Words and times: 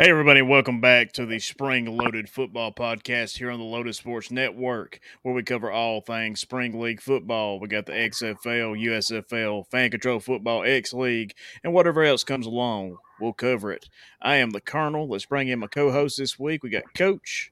Hey, 0.00 0.10
everybody, 0.10 0.42
welcome 0.42 0.80
back 0.80 1.10
to 1.14 1.26
the 1.26 1.40
Spring 1.40 1.84
Loaded 1.84 2.28
Football 2.28 2.72
Podcast 2.72 3.36
here 3.36 3.50
on 3.50 3.58
the 3.58 3.64
Loaded 3.64 3.96
Sports 3.96 4.30
Network, 4.30 5.00
where 5.22 5.34
we 5.34 5.42
cover 5.42 5.72
all 5.72 6.00
things 6.00 6.38
Spring 6.38 6.78
League 6.78 7.00
football. 7.00 7.58
We 7.58 7.66
got 7.66 7.86
the 7.86 7.94
XFL, 7.94 8.80
USFL, 8.80 9.66
Fan 9.66 9.90
Control 9.90 10.20
Football, 10.20 10.62
X 10.62 10.92
League, 10.92 11.34
and 11.64 11.72
whatever 11.72 12.04
else 12.04 12.22
comes 12.22 12.46
along. 12.46 12.98
We'll 13.20 13.32
cover 13.32 13.72
it. 13.72 13.88
I 14.22 14.36
am 14.36 14.50
the 14.50 14.60
Colonel. 14.60 15.08
Let's 15.08 15.26
bring 15.26 15.48
in 15.48 15.58
my 15.58 15.66
co 15.66 15.90
host 15.90 16.16
this 16.16 16.38
week. 16.38 16.62
We 16.62 16.70
got 16.70 16.94
Coach. 16.94 17.50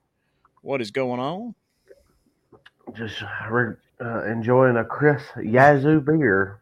What 0.63 0.81
is 0.81 0.93
going 0.93 1.19
on? 1.19 1.57
Just 2.95 3.25
uh, 3.25 4.23
enjoying 4.23 4.77
a 4.77 4.85
crisp 4.85 5.27
Yazoo 5.43 6.01
beer. 6.01 6.61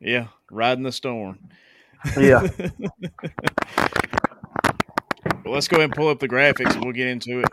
Yeah, 0.00 0.28
riding 0.48 0.84
the 0.84 0.92
storm. 0.92 1.40
Yeah. 2.16 2.46
But 5.44 5.50
let's 5.50 5.68
go 5.68 5.76
ahead 5.76 5.90
and 5.90 5.94
pull 5.94 6.08
up 6.08 6.20
the 6.20 6.28
graphics 6.28 6.74
and 6.74 6.82
we'll 6.82 6.94
get 6.94 7.06
into 7.06 7.40
it. 7.40 7.48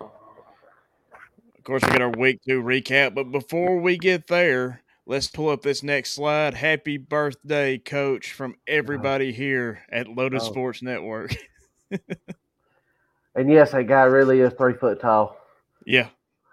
Of 0.00 1.64
course, 1.64 1.82
we 1.82 1.88
got 1.88 2.02
our 2.02 2.10
week 2.10 2.40
two 2.46 2.62
recap. 2.62 3.14
But 3.14 3.32
before 3.32 3.80
we 3.80 3.96
get 3.96 4.26
there, 4.26 4.82
let's 5.06 5.28
pull 5.28 5.48
up 5.48 5.62
this 5.62 5.82
next 5.82 6.12
slide. 6.12 6.52
Happy 6.52 6.98
birthday, 6.98 7.78
coach, 7.78 8.32
from 8.32 8.54
everybody 8.66 9.32
here 9.32 9.80
at 9.90 10.08
Loaded 10.08 10.42
oh. 10.42 10.44
Sports 10.44 10.82
Network. 10.82 11.34
and 11.90 13.50
yes, 13.50 13.72
that 13.72 13.86
guy 13.86 14.02
really 14.02 14.40
is 14.40 14.52
three 14.52 14.74
foot 14.74 15.00
tall. 15.00 15.38
Yeah. 15.86 16.08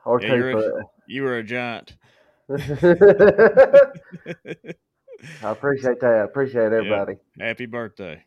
Or 0.06 0.22
yeah, 0.22 0.30
two 0.30 0.52
foot. 0.54 0.66
A, 0.66 0.84
you 1.08 1.24
were 1.24 1.38
a 1.40 1.44
giant. 1.44 1.98
I 2.50 2.58
appreciate 5.44 6.00
that. 6.00 6.14
I 6.14 6.24
appreciate 6.24 6.72
everybody. 6.72 7.16
Yeah. 7.38 7.48
Happy 7.48 7.66
birthday. 7.66 8.24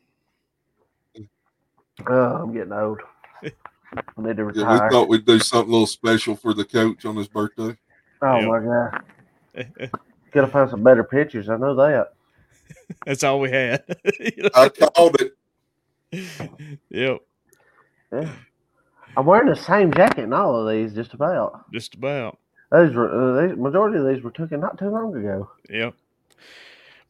Oh, 2.07 2.37
I'm 2.43 2.53
getting 2.53 2.73
old. 2.73 3.01
I 3.43 4.03
need 4.19 4.37
to 4.37 4.45
retire. 4.45 4.65
Yeah, 4.65 4.85
we 4.85 4.91
thought 4.91 5.09
we'd 5.09 5.25
do 5.25 5.39
something 5.39 5.71
a 5.71 5.73
little 5.73 5.87
special 5.87 6.37
for 6.37 6.53
the 6.55 6.65
coach 6.65 7.05
on 7.05 7.17
his 7.17 7.29
birthday. 7.29 7.77
Oh 8.23 8.39
yep. 8.39 8.49
my 8.49 8.61
god! 8.61 9.91
Gotta 10.33 10.47
find 10.49 10.69
some 10.69 10.83
better 10.83 11.05
pictures. 11.05 11.49
I 11.49 11.57
know 11.57 11.75
that. 11.77 12.13
That's 13.07 13.25
all 13.25 13.41
we 13.41 13.51
had. 13.51 13.83
I 14.55 14.69
called 14.69 15.17
it. 15.21 15.37
Yep. 16.91 17.21
Yeah. 18.13 18.33
I'm 19.17 19.27
wearing 19.27 19.49
the 19.49 19.57
same 19.57 19.93
jacket 19.93 20.25
in 20.25 20.33
all 20.33 20.57
of 20.57 20.73
these, 20.73 20.95
just 20.95 21.15
about. 21.15 21.71
Just 21.73 21.95
about. 21.95 22.39
Those 22.71 22.95
were 22.95 23.09
uh, 23.11 23.47
these, 23.49 23.57
majority 23.57 23.99
of 23.99 24.07
these 24.07 24.23
were 24.23 24.31
taken 24.31 24.61
not 24.61 24.79
too 24.79 24.91
long 24.91 25.17
ago. 25.17 25.51
Yep. 25.71 25.95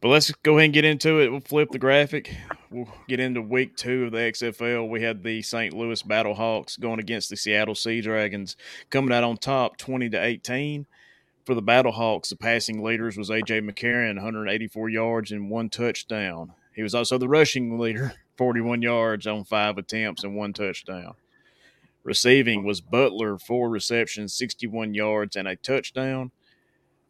But 0.01 0.09
let's 0.09 0.31
go 0.31 0.59
ahead 0.59 0.67
and 0.67 0.75
get 0.75 0.85
into 0.85 1.21
it. 1.21 1.29
We'll 1.31 1.41
flip 1.41 1.71
the 1.71 1.79
graphic. 1.79 2.33
We'll 2.71 2.89
get 3.09 3.19
into 3.19 3.43
week 3.43 3.77
two 3.77 4.05
of 4.05 4.13
the 4.13 4.19
XFL. 4.19 4.89
We 4.89 5.03
had 5.03 5.25
the 5.25 5.43
St. 5.43 5.75
Louis 5.75 6.01
Battlehawks 6.05 6.79
going 6.79 7.01
against 7.01 7.31
the 7.31 7.37
Seattle 7.37 7.75
Sea 7.75 8.01
Dragons, 8.01 8.57
coming 8.91 9.13
out 9.13 9.25
on 9.25 9.39
top 9.39 9.77
20 9.77 10.11
to 10.11 10.25
18. 10.25 10.87
For 11.45 11.55
the 11.57 11.63
Battlehawks, 11.63 12.29
the 12.29 12.37
passing 12.37 12.85
leaders 12.85 13.17
was 13.17 13.29
A.J. 13.29 13.63
McCarron, 13.63 14.15
184 14.17 14.89
yards 14.89 15.33
and 15.33 15.51
one 15.51 15.69
touchdown. 15.69 16.53
He 16.75 16.83
was 16.83 16.95
also 16.95 17.19
the 17.19 17.29
rushing 17.29 17.77
leader, 17.77 18.13
41 18.37 18.83
yards 18.83 19.27
on 19.27 19.43
five 19.45 19.79
attempts 19.79 20.23
and 20.23 20.37
one 20.37 20.53
touchdown. 20.53 21.15
Receiving 22.05 22.65
was 22.65 22.81
Butler, 22.81 23.37
four 23.37 23.69
receptions, 23.69 24.33
61 24.35 24.95
yards, 24.95 25.35
and 25.35 25.49
a 25.49 25.57
touchdown. 25.57 26.31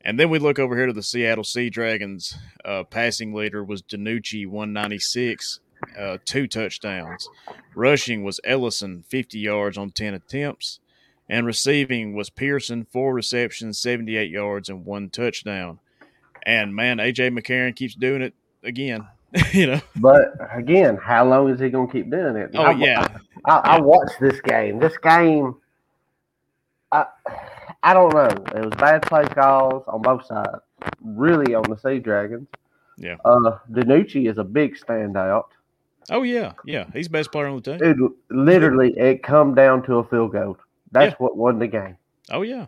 And 0.05 0.19
then 0.19 0.31
we 0.31 0.39
look 0.39 0.59
over 0.59 0.77
here 0.77 0.87
to 0.87 0.93
the 0.93 1.03
Seattle 1.03 1.45
Sea 1.45 1.71
Dragons. 1.71 2.37
Uh, 2.65 2.85
passing 2.85 3.35
leader 3.35 3.65
was 3.65 3.83
DiNucci, 3.83 4.47
196, 4.47 5.61
uh, 5.99 6.19
two 6.25 6.47
touchdowns. 6.47 7.28
Rushing 7.75 8.22
was 8.22 8.41
Ellison, 8.45 9.05
50 9.09 9.39
yards 9.39 9.77
on 9.77 9.91
10 9.91 10.15
attempts. 10.15 10.81
And 11.28 11.45
receiving 11.45 12.15
was 12.15 12.31
Pearson, 12.31 12.87
four 12.91 13.12
receptions, 13.12 13.78
78 13.78 14.31
yards, 14.31 14.69
and 14.69 14.84
one 14.84 15.11
touchdown. 15.11 15.78
And 16.47 16.75
man, 16.75 16.99
AJ 16.99 17.39
McCarron 17.39 17.77
keeps 17.77 17.95
doing 17.95 18.22
it 18.22 18.34
again. 18.62 19.06
you 19.53 19.67
know, 19.67 19.81
but 19.97 20.33
again, 20.55 20.97
how 20.97 21.28
long 21.28 21.51
is 21.51 21.61
he 21.61 21.69
going 21.69 21.87
to 21.87 21.93
keep 21.93 22.11
doing 22.11 22.34
it? 22.37 22.51
Oh 22.55 22.62
I, 22.62 22.71
yeah, 22.71 23.06
I, 23.45 23.53
I, 23.53 23.77
I 23.77 23.81
watched 23.81 24.19
this 24.21 24.41
game. 24.41 24.78
This 24.78 24.97
game, 24.97 25.55
I, 26.91 27.05
I 27.83 27.94
don't 27.94 28.12
know. 28.12 28.28
It 28.55 28.65
was 28.65 28.75
bad 28.78 29.03
play 29.03 29.25
calls 29.25 29.84
on 29.87 30.03
both 30.03 30.27
sides. 30.27 30.62
Really 31.00 31.55
on 31.55 31.65
the 31.69 31.77
Sea 31.77 31.99
Dragons. 31.99 32.49
Yeah. 32.97 33.16
Uh, 33.25 33.59
DiNucci 33.71 34.28
is 34.28 34.39
a 34.39 34.44
big 34.44 34.77
standout. 34.77 35.47
Oh 36.11 36.22
yeah, 36.22 36.53
yeah. 36.65 36.87
He's 36.93 37.06
the 37.06 37.12
best 37.12 37.31
player 37.31 37.49
on 37.49 37.56
the 37.56 37.62
team. 37.62 37.83
It 37.83 37.97
literally 38.34 38.97
it 38.97 39.22
come 39.22 39.55
down 39.55 39.83
to 39.84 39.97
a 39.97 40.05
field 40.05 40.33
goal. 40.33 40.56
That's 40.91 41.12
yeah. 41.12 41.16
what 41.19 41.37
won 41.37 41.59
the 41.59 41.66
game. 41.66 41.97
Oh 42.31 42.43
yeah. 42.43 42.66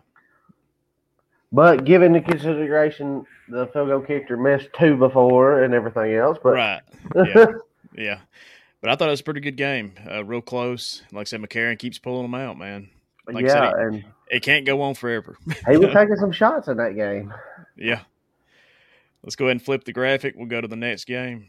But 1.51 1.83
given 1.83 2.13
the 2.13 2.21
consideration, 2.21 3.25
the 3.49 3.67
field 3.67 3.89
goal 3.89 4.01
kicker 4.01 4.37
missed 4.37 4.69
two 4.77 4.95
before 4.95 5.63
and 5.63 5.73
everything 5.73 6.13
else. 6.13 6.37
But 6.41 6.53
right. 6.53 6.81
Yeah. 7.25 7.45
yeah. 7.97 8.19
But 8.79 8.89
I 8.89 8.95
thought 8.95 9.09
it 9.09 9.11
was 9.11 9.19
a 9.19 9.25
pretty 9.25 9.41
good 9.41 9.57
game. 9.57 9.93
Uh, 10.09 10.23
real 10.23 10.41
close. 10.41 11.03
Like 11.11 11.21
I 11.21 11.23
said, 11.25 11.41
McCarron 11.41 11.77
keeps 11.77 11.99
pulling 11.99 12.23
them 12.23 12.35
out, 12.35 12.57
man. 12.57 12.89
Like 13.27 13.45
yeah, 13.45 13.71
said, 13.71 13.73
and 13.79 14.05
it 14.29 14.41
can't 14.41 14.65
go 14.65 14.81
on 14.81 14.95
forever. 14.95 15.37
he 15.69 15.77
was 15.77 15.93
taking 15.93 16.15
some 16.15 16.31
shots 16.31 16.67
in 16.67 16.77
that 16.77 16.95
game. 16.95 17.33
Yeah. 17.77 18.01
Let's 19.23 19.35
go 19.35 19.45
ahead 19.45 19.51
and 19.51 19.61
flip 19.61 19.83
the 19.83 19.93
graphic. 19.93 20.35
We'll 20.35 20.47
go 20.47 20.61
to 20.61 20.67
the 20.67 20.75
next 20.75 21.05
game. 21.05 21.47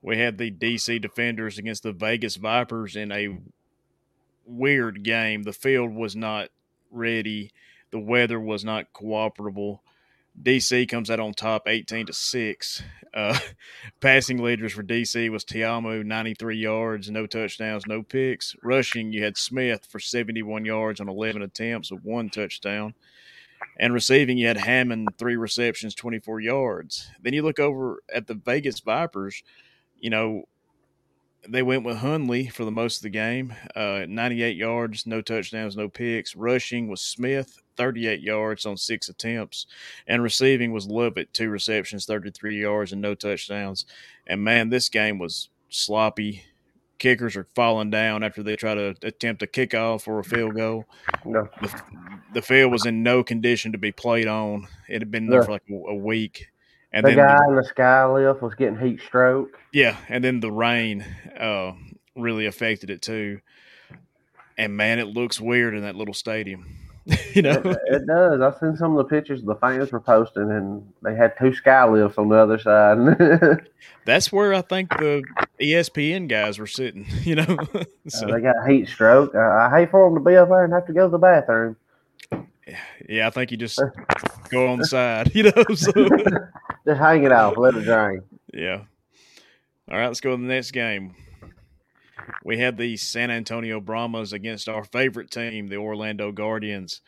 We 0.00 0.16
had 0.16 0.38
the 0.38 0.50
DC 0.50 1.00
Defenders 1.00 1.58
against 1.58 1.82
the 1.82 1.92
Vegas 1.92 2.36
Vipers 2.36 2.96
in 2.96 3.12
a 3.12 3.36
weird 4.46 5.02
game. 5.02 5.42
The 5.42 5.52
field 5.52 5.92
was 5.94 6.16
not 6.16 6.48
ready. 6.90 7.50
The 7.90 7.98
weather 7.98 8.40
was 8.40 8.64
not 8.64 8.92
cooperable. 8.92 9.80
DC 10.42 10.88
comes 10.88 11.10
out 11.10 11.20
on 11.20 11.32
top 11.32 11.66
18 11.66 12.06
to 12.06 12.12
6. 12.12 12.82
Uh, 13.14 13.38
passing 14.00 14.42
leaders 14.42 14.72
for 14.72 14.82
DC 14.82 15.30
was 15.30 15.44
Ta'amu, 15.44 16.04
93 16.04 16.56
yards, 16.56 17.10
no 17.10 17.26
touchdowns, 17.26 17.86
no 17.86 18.02
picks. 18.02 18.54
Rushing, 18.62 19.12
you 19.12 19.24
had 19.24 19.36
Smith 19.36 19.86
for 19.88 19.98
71 19.98 20.64
yards 20.64 21.00
on 21.00 21.08
11 21.08 21.42
attempts 21.42 21.90
with 21.90 22.04
one 22.04 22.28
touchdown. 22.28 22.94
And 23.78 23.94
receiving, 23.94 24.36
you 24.36 24.46
had 24.46 24.58
Hammond, 24.58 25.08
three 25.18 25.36
receptions, 25.36 25.94
24 25.94 26.40
yards. 26.40 27.10
Then 27.22 27.32
you 27.32 27.42
look 27.42 27.58
over 27.58 28.02
at 28.14 28.26
the 28.26 28.34
Vegas 28.34 28.80
Vipers, 28.80 29.42
you 29.98 30.10
know, 30.10 30.44
they 31.48 31.62
went 31.62 31.84
with 31.84 31.98
Hundley 31.98 32.48
for 32.48 32.64
the 32.64 32.70
most 32.70 32.96
of 32.96 33.02
the 33.02 33.10
game, 33.10 33.54
uh, 33.74 34.04
98 34.08 34.56
yards, 34.56 35.06
no 35.06 35.20
touchdowns, 35.20 35.76
no 35.76 35.88
picks. 35.88 36.34
Rushing 36.34 36.88
was 36.88 37.00
Smith, 37.00 37.60
38 37.76 38.20
yards 38.20 38.66
on 38.66 38.76
six 38.76 39.08
attempts, 39.08 39.66
and 40.06 40.22
receiving 40.22 40.72
was 40.72 40.86
Lovett, 40.86 41.32
two 41.32 41.50
receptions, 41.50 42.06
33 42.06 42.60
yards, 42.60 42.92
and 42.92 43.00
no 43.00 43.14
touchdowns. 43.14 43.86
And 44.26 44.42
man, 44.42 44.68
this 44.68 44.88
game 44.88 45.18
was 45.18 45.48
sloppy. 45.68 46.42
Kickers 46.98 47.36
are 47.36 47.46
falling 47.54 47.90
down 47.90 48.22
after 48.22 48.42
they 48.42 48.56
try 48.56 48.74
to 48.74 48.94
attempt 49.02 49.42
a 49.42 49.46
kickoff 49.46 50.08
or 50.08 50.18
a 50.18 50.24
field 50.24 50.54
goal. 50.54 50.86
No. 51.26 51.48
The, 51.60 51.82
the 52.32 52.42
field 52.42 52.72
was 52.72 52.86
in 52.86 53.02
no 53.02 53.22
condition 53.22 53.72
to 53.72 53.78
be 53.78 53.92
played 53.92 54.26
on. 54.26 54.66
It 54.88 55.02
had 55.02 55.10
been 55.10 55.26
there 55.26 55.42
for 55.42 55.52
like 55.52 55.64
a 55.68 55.94
week. 55.94 56.48
And 56.92 57.04
the 57.04 57.14
guy 57.14 57.36
the, 57.36 57.50
in 57.50 57.56
the 57.56 57.64
sky 57.64 58.06
lift 58.06 58.40
was 58.40 58.54
getting 58.54 58.78
heat 58.78 59.00
stroke. 59.02 59.58
Yeah, 59.72 59.96
and 60.08 60.24
then 60.24 60.40
the 60.40 60.50
rain 60.50 61.04
uh, 61.38 61.72
really 62.14 62.46
affected 62.46 62.88
it 62.88 63.02
too. 63.02 63.40
And 64.56 64.76
man, 64.76 64.98
it 64.98 65.08
looks 65.08 65.38
weird 65.38 65.74
in 65.74 65.82
that 65.82 65.96
little 65.96 66.14
stadium. 66.14 66.85
you 67.34 67.42
know, 67.42 67.52
it, 67.52 67.78
it, 67.86 68.06
does. 68.06 68.40
I've 68.40 68.58
seen 68.58 68.76
some 68.76 68.96
of 68.96 68.98
the 68.98 69.04
pictures 69.04 69.40
the 69.42 69.54
fans 69.54 69.92
were 69.92 70.00
posting, 70.00 70.50
and 70.50 70.92
they 71.02 71.14
had 71.14 71.34
two 71.38 71.54
sky 71.54 71.84
lifts 71.84 72.18
on 72.18 72.28
the 72.28 72.36
other 72.36 72.58
side. 72.58 73.68
That's 74.04 74.32
where 74.32 74.52
I 74.52 74.60
think 74.62 74.90
the 74.90 75.22
ESPN 75.60 76.26
guys 76.26 76.58
were 76.58 76.66
sitting. 76.66 77.06
You 77.26 77.36
know, 77.36 77.58
so, 78.06 78.28
uh, 78.28 78.34
they 78.34 78.40
got 78.40 78.68
heat 78.68 78.88
stroke. 78.88 79.34
Uh, 79.34 79.38
I 79.38 79.70
hate 79.70 79.90
for 79.90 80.08
them 80.08 80.22
to 80.22 80.30
be 80.30 80.36
up 80.36 80.48
there 80.48 80.64
and 80.64 80.72
have 80.72 80.86
to 80.86 80.92
go 80.92 81.06
to 81.06 81.10
the 81.10 81.18
bathroom. 81.18 81.76
Yeah, 83.08 83.26
I 83.26 83.30
think 83.30 83.50
you 83.50 83.56
just 83.56 83.80
go 84.48 84.68
on 84.68 84.78
the 84.78 84.86
side. 84.86 85.34
You 85.34 85.44
know, 85.44 85.64
so. 85.74 85.92
just 86.86 87.00
hang 87.00 87.24
it 87.24 87.32
off, 87.32 87.56
let 87.56 87.74
it 87.74 87.82
drain. 87.82 88.22
Yeah. 88.54 88.82
All 89.90 89.96
right, 89.96 90.06
let's 90.06 90.20
go 90.20 90.36
to 90.36 90.40
the 90.40 90.48
next 90.48 90.70
game 90.70 91.14
we 92.44 92.58
had 92.58 92.76
the 92.76 92.96
San 92.96 93.30
Antonio 93.30 93.80
Brahmas 93.80 94.32
against 94.32 94.68
our 94.68 94.84
favorite 94.84 95.30
team, 95.30 95.68
the 95.68 95.76
Orlando 95.76 96.32
Guardians. 96.32 97.00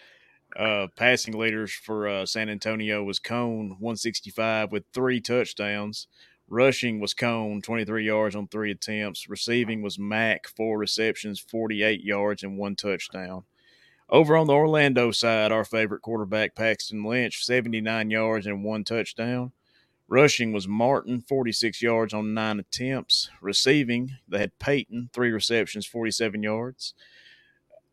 Uh, 0.56 0.86
passing 0.96 1.38
leaders 1.38 1.72
for 1.72 2.08
uh, 2.08 2.26
San 2.26 2.48
Antonio 2.48 3.04
was 3.04 3.20
Coan, 3.20 3.70
165 3.78 4.72
with 4.72 4.84
three 4.92 5.20
touchdowns. 5.20 6.06
Rushing 6.48 6.98
was 6.98 7.12
Coan, 7.12 7.62
23 7.62 8.06
yards 8.06 8.34
on 8.34 8.48
three 8.48 8.70
attempts. 8.70 9.28
Receiving 9.28 9.82
was 9.82 9.98
Mack, 9.98 10.48
four 10.48 10.78
receptions, 10.78 11.38
48 11.38 12.02
yards, 12.02 12.42
and 12.42 12.56
one 12.56 12.74
touchdown. 12.74 13.44
Over 14.08 14.38
on 14.38 14.46
the 14.46 14.54
Orlando 14.54 15.10
side, 15.10 15.52
our 15.52 15.64
favorite 15.64 16.00
quarterback, 16.00 16.54
Paxton 16.54 17.04
Lynch, 17.04 17.44
79 17.44 18.10
yards 18.10 18.46
and 18.46 18.64
one 18.64 18.82
touchdown. 18.82 19.52
Rushing 20.08 20.52
was 20.52 20.66
Martin, 20.66 21.20
46 21.20 21.82
yards 21.82 22.14
on 22.14 22.32
nine 22.32 22.58
attempts. 22.58 23.28
Receiving, 23.42 24.12
they 24.26 24.38
had 24.38 24.58
Peyton, 24.58 25.10
three 25.12 25.30
receptions, 25.30 25.86
47 25.86 26.42
yards. 26.42 26.94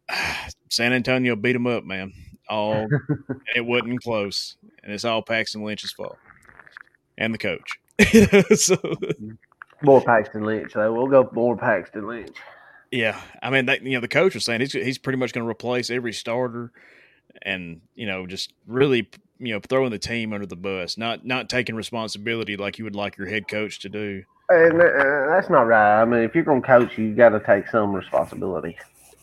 San 0.69 0.93
Antonio 0.93 1.35
beat 1.35 1.53
them 1.53 1.67
up, 1.67 1.83
man. 1.83 2.13
All 2.49 2.87
it 3.55 3.65
wasn't 3.65 4.01
close, 4.01 4.55
and 4.83 4.93
it's 4.93 5.03
all 5.03 5.21
Paxton 5.21 5.63
Lynch's 5.63 5.91
fault 5.91 6.17
and 7.17 7.33
the 7.33 7.37
coach. 7.37 7.79
so, 8.59 8.77
More 9.81 10.01
Paxton 10.01 10.43
Lynch, 10.43 10.73
though. 10.73 10.93
We'll 10.93 11.07
go 11.07 11.29
more 11.33 11.57
Paxton 11.57 12.07
Lynch. 12.07 12.37
yeah, 12.91 13.19
I 13.41 13.49
mean, 13.49 13.65
that, 13.65 13.81
you 13.81 13.93
know, 13.93 13.99
the 13.99 14.07
coach 14.07 14.35
was 14.35 14.45
saying 14.45 14.61
he's 14.61 14.73
he's 14.73 14.97
pretty 14.97 15.17
much 15.17 15.33
going 15.33 15.45
to 15.45 15.49
replace 15.49 15.89
every 15.89 16.13
starter, 16.13 16.71
and 17.41 17.81
you 17.93 18.05
know, 18.05 18.25
just 18.27 18.53
really 18.67 19.09
you 19.39 19.53
know 19.53 19.59
throwing 19.59 19.91
the 19.91 19.99
team 19.99 20.33
under 20.33 20.45
the 20.45 20.55
bus, 20.55 20.97
not 20.97 21.25
not 21.25 21.49
taking 21.49 21.75
responsibility 21.75 22.57
like 22.57 22.77
you 22.77 22.83
would 22.83 22.95
like 22.95 23.17
your 23.17 23.27
head 23.27 23.47
coach 23.47 23.79
to 23.79 23.89
do. 23.89 24.23
And 24.49 24.79
uh, 24.79 25.27
that's 25.29 25.49
not 25.49 25.63
right. 25.63 26.01
I 26.01 26.05
mean, 26.05 26.21
if 26.21 26.35
you're 26.35 26.43
going 26.43 26.61
to 26.61 26.67
coach, 26.67 26.97
you 26.97 27.15
got 27.15 27.29
to 27.29 27.39
take 27.39 27.67
some 27.67 27.93
responsibility. 27.93 28.77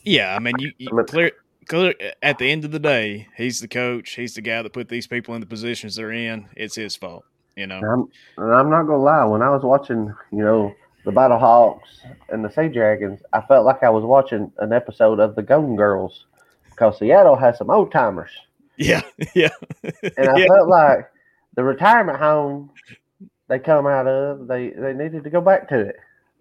Yeah, 0.04 0.34
I 0.34 0.40
mean, 0.40 0.54
you, 0.58 0.72
you 0.78 1.04
clear, 1.04 1.30
clear. 1.68 1.94
At 2.22 2.38
the 2.38 2.50
end 2.50 2.64
of 2.64 2.72
the 2.72 2.80
day, 2.80 3.28
he's 3.36 3.60
the 3.60 3.68
coach. 3.68 4.14
He's 4.14 4.34
the 4.34 4.40
guy 4.40 4.62
that 4.62 4.72
put 4.72 4.88
these 4.88 5.06
people 5.06 5.34
in 5.34 5.40
the 5.40 5.46
positions 5.46 5.94
they're 5.94 6.10
in. 6.10 6.48
It's 6.56 6.74
his 6.74 6.96
fault, 6.96 7.24
you 7.56 7.68
know. 7.68 7.78
And 7.78 7.86
I'm, 7.86 8.08
and 8.44 8.54
I'm 8.54 8.70
not 8.70 8.84
going 8.84 8.98
to 8.98 9.04
lie. 9.04 9.24
When 9.24 9.42
I 9.42 9.50
was 9.50 9.62
watching, 9.62 10.12
you 10.32 10.38
know, 10.42 10.74
the 11.04 11.12
Battle 11.12 11.38
Hawks 11.38 12.00
and 12.28 12.44
the 12.44 12.50
Sea 12.50 12.68
Dragons, 12.68 13.20
I 13.32 13.42
felt 13.42 13.64
like 13.64 13.84
I 13.84 13.90
was 13.90 14.02
watching 14.02 14.50
an 14.58 14.72
episode 14.72 15.20
of 15.20 15.36
the 15.36 15.42
Golden 15.42 15.76
Girls 15.76 16.26
because 16.70 16.98
Seattle 16.98 17.36
has 17.36 17.58
some 17.58 17.70
old 17.70 17.92
timers. 17.92 18.30
Yeah, 18.84 19.02
yeah, 19.34 19.50
And 20.16 20.28
I 20.28 20.38
yeah. 20.38 20.46
felt 20.46 20.68
like 20.68 21.10
the 21.54 21.64
retirement 21.64 22.18
home 22.18 22.70
they 23.48 23.58
come 23.58 23.86
out 23.86 24.06
of, 24.06 24.46
they, 24.46 24.70
they 24.70 24.92
needed 24.92 25.24
to 25.24 25.30
go 25.30 25.40
back 25.40 25.68
to 25.68 25.80
it. 25.80 25.96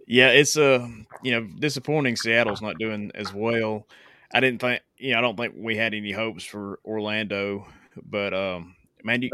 yeah. 0.08 0.30
It's 0.30 0.58
uh, 0.58 0.88
you 1.24 1.32
know, 1.32 1.48
disappointing. 1.60 2.16
Seattle's 2.16 2.62
not 2.62 2.78
doing 2.80 3.12
as 3.16 3.34
well. 3.34 3.86
I 4.34 4.40
didn't 4.40 4.62
think, 4.62 4.82
you 4.98 5.12
know, 5.12 5.18
I 5.18 5.22
don't 5.22 5.36
think 5.36 5.56
we 5.58 5.76
had 5.76 5.94
any 5.94 6.12
hopes 6.12 6.46
for 6.46 6.80
Orlando, 6.86 7.68
but 8.10 8.34
um, 8.34 8.76
man, 9.04 9.22
you 9.22 9.30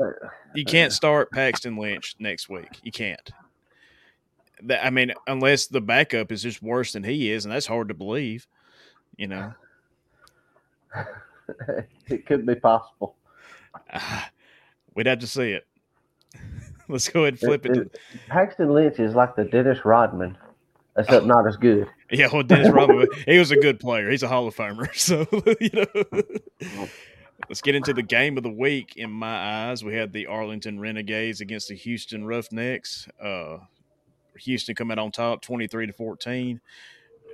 you 0.55 0.65
can't 0.65 0.91
start 0.91 1.31
Paxton 1.31 1.77
Lynch 1.77 2.15
next 2.19 2.49
week. 2.49 2.79
You 2.81 2.91
can't. 2.91 3.29
That 4.63 4.83
I 4.83 4.89
mean, 4.89 5.13
unless 5.27 5.67
the 5.67 5.81
backup 5.81 6.31
is 6.31 6.41
just 6.41 6.63
worse 6.63 6.93
than 6.93 7.03
he 7.03 7.29
is, 7.29 7.45
and 7.45 7.53
that's 7.53 7.67
hard 7.67 7.89
to 7.89 7.93
believe. 7.93 8.47
You 9.17 9.27
know. 9.27 9.53
it 12.07 12.25
could 12.25 12.45
be 12.45 12.55
possible. 12.55 13.15
Ah, 13.93 14.29
we'd 14.95 15.05
have 15.07 15.19
to 15.19 15.27
see 15.27 15.51
it. 15.51 15.65
Let's 16.89 17.09
go 17.09 17.21
ahead 17.23 17.33
and 17.33 17.39
flip 17.39 17.65
it. 17.65 17.73
to- 17.73 17.89
Paxton 18.29 18.69
Lynch 18.73 18.99
is 18.99 19.13
like 19.15 19.35
the 19.35 19.43
Dennis 19.43 19.83
Rodman, 19.85 20.37
except 20.97 21.23
Oh. 21.23 21.27
not 21.27 21.47
as 21.47 21.57
good. 21.57 21.87
yeah, 22.11 22.27
well, 22.31 22.43
Dennis 22.43 22.69
Rodman, 22.69 23.07
he 23.25 23.37
was 23.37 23.51
a 23.51 23.57
good 23.57 23.79
player. 23.79 24.09
He's 24.09 24.23
a 24.23 24.27
Hall 24.27 24.47
of 24.47 24.55
Famer. 24.55 24.87
So, 24.95 25.27
you 25.59 25.69
know, 25.73 26.93
let's 27.49 27.61
get 27.61 27.75
into 27.75 27.93
the 27.93 28.01
game 28.03 28.37
of 28.37 28.43
the 28.43 28.49
week. 28.49 28.95
In 28.95 29.11
my 29.11 29.67
eyes, 29.69 29.83
we 29.83 29.93
had 29.95 30.13
the 30.13 30.27
Arlington 30.27 30.79
Renegades 30.79 31.41
against 31.41 31.67
the 31.67 31.75
Houston 31.75 32.25
Roughnecks. 32.25 33.07
Uh, 33.21 33.57
Houston 34.39 34.75
coming 34.75 34.97
on 34.99 35.11
top, 35.11 35.41
twenty-three 35.41 35.87
to 35.87 35.93
fourteen. 35.93 36.61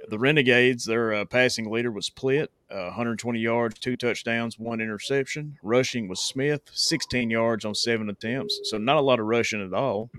The 0.10 0.20
Renegades, 0.20 0.86
their 0.86 1.14
uh, 1.14 1.26
passing 1.26 1.72
leader 1.72 1.92
was 1.92 2.10
Plitt, 2.10 2.50
uh, 2.70 2.92
120 2.92 3.40
yards, 3.40 3.80
two 3.80 3.96
touchdowns, 3.96 4.60
one 4.60 4.82
interception. 4.82 5.58
Rushing 5.64 6.08
was 6.10 6.20
Smith, 6.20 6.62
16 6.74 7.30
yards 7.30 7.64
on 7.64 7.74
seven 7.74 8.10
attempts. 8.10 8.60
So 8.66 8.78
not 8.78 8.98
a 8.98 9.02
lot 9.02 9.20
of 9.20 9.28
rushing 9.28 9.66
at 9.66 9.74
all. 9.74 10.10